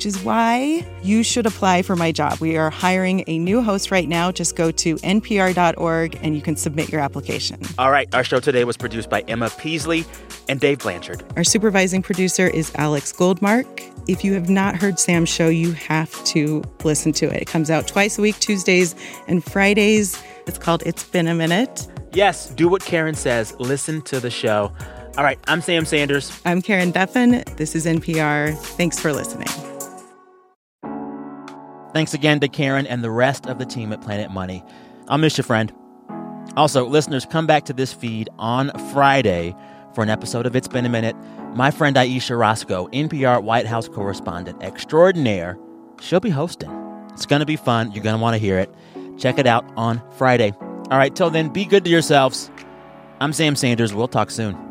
which 0.00 0.06
is 0.06 0.24
why 0.24 0.82
you 1.02 1.22
should 1.22 1.44
apply 1.44 1.82
for 1.82 1.94
my 1.94 2.10
job. 2.10 2.38
We 2.40 2.56
are 2.56 2.70
hiring 2.70 3.22
a 3.26 3.38
new 3.38 3.60
host 3.60 3.90
right 3.90 4.08
now. 4.08 4.32
Just 4.32 4.56
go 4.56 4.70
to 4.70 4.96
npr.org 4.96 6.18
and 6.22 6.34
you 6.34 6.40
can 6.40 6.56
submit 6.56 6.88
your 6.88 7.02
application. 7.02 7.60
All 7.76 7.90
right. 7.90 8.08
Our 8.14 8.24
show 8.24 8.40
today 8.40 8.64
was 8.64 8.78
produced 8.78 9.10
by 9.10 9.20
Emma 9.28 9.50
Peasley 9.58 10.06
and 10.48 10.58
Dave 10.58 10.78
Blanchard. 10.78 11.22
Our 11.36 11.44
supervising 11.44 12.00
producer 12.00 12.46
is 12.46 12.72
Alex 12.76 13.12
Goldmark. 13.12 13.92
If 14.08 14.24
you 14.24 14.32
have 14.32 14.48
not 14.48 14.74
heard 14.74 14.98
Sam's 14.98 15.28
show, 15.28 15.50
you 15.50 15.72
have 15.72 16.24
to 16.24 16.64
listen 16.82 17.12
to 17.12 17.26
it. 17.26 17.42
It 17.42 17.48
comes 17.48 17.70
out 17.70 17.86
twice 17.86 18.18
a 18.18 18.22
week, 18.22 18.38
Tuesdays 18.38 18.94
and 19.28 19.44
Fridays. 19.44 20.18
It's 20.46 20.56
called 20.56 20.82
It's 20.86 21.04
Been 21.04 21.28
a 21.28 21.34
Minute. 21.34 21.88
Yes, 22.14 22.48
do 22.48 22.68
what 22.68 22.82
Karen 22.82 23.14
says. 23.14 23.54
Listen 23.58 24.00
to 24.04 24.18
the 24.18 24.30
show. 24.30 24.72
All 25.18 25.24
right, 25.24 25.38
I'm 25.46 25.60
Sam 25.60 25.84
Sanders. 25.84 26.40
I'm 26.46 26.62
Karen 26.62 26.90
Duffin. 26.90 27.44
This 27.58 27.74
is 27.74 27.84
NPR. 27.84 28.56
Thanks 28.56 28.98
for 28.98 29.12
listening. 29.12 29.69
Thanks 31.92 32.14
again 32.14 32.38
to 32.40 32.48
Karen 32.48 32.86
and 32.86 33.02
the 33.02 33.10
rest 33.10 33.46
of 33.46 33.58
the 33.58 33.66
team 33.66 33.92
at 33.92 34.00
Planet 34.00 34.30
Money. 34.30 34.62
I'll 35.08 35.18
miss 35.18 35.36
you, 35.38 35.44
friend. 35.44 35.72
Also, 36.56 36.86
listeners, 36.86 37.26
come 37.26 37.46
back 37.46 37.64
to 37.64 37.72
this 37.72 37.92
feed 37.92 38.28
on 38.38 38.70
Friday 38.92 39.54
for 39.94 40.02
an 40.02 40.10
episode 40.10 40.46
of 40.46 40.54
It's 40.54 40.68
Been 40.68 40.86
a 40.86 40.88
Minute. 40.88 41.16
My 41.54 41.72
friend 41.72 41.96
Ayesha 41.96 42.36
Rascoe, 42.36 42.88
NPR 42.88 43.42
White 43.42 43.66
House 43.66 43.88
correspondent 43.88 44.62
extraordinaire, 44.62 45.58
she'll 46.00 46.20
be 46.20 46.30
hosting. 46.30 46.70
It's 47.12 47.26
going 47.26 47.40
to 47.40 47.46
be 47.46 47.56
fun. 47.56 47.90
You're 47.90 48.04
going 48.04 48.16
to 48.16 48.22
want 48.22 48.34
to 48.34 48.38
hear 48.38 48.58
it. 48.58 48.72
Check 49.18 49.38
it 49.38 49.46
out 49.46 49.64
on 49.76 50.00
Friday. 50.16 50.52
All 50.60 50.98
right, 50.98 51.14
till 51.14 51.30
then, 51.30 51.48
be 51.48 51.64
good 51.64 51.84
to 51.84 51.90
yourselves. 51.90 52.50
I'm 53.20 53.32
Sam 53.32 53.56
Sanders. 53.56 53.92
We'll 53.92 54.08
talk 54.08 54.30
soon. 54.30 54.69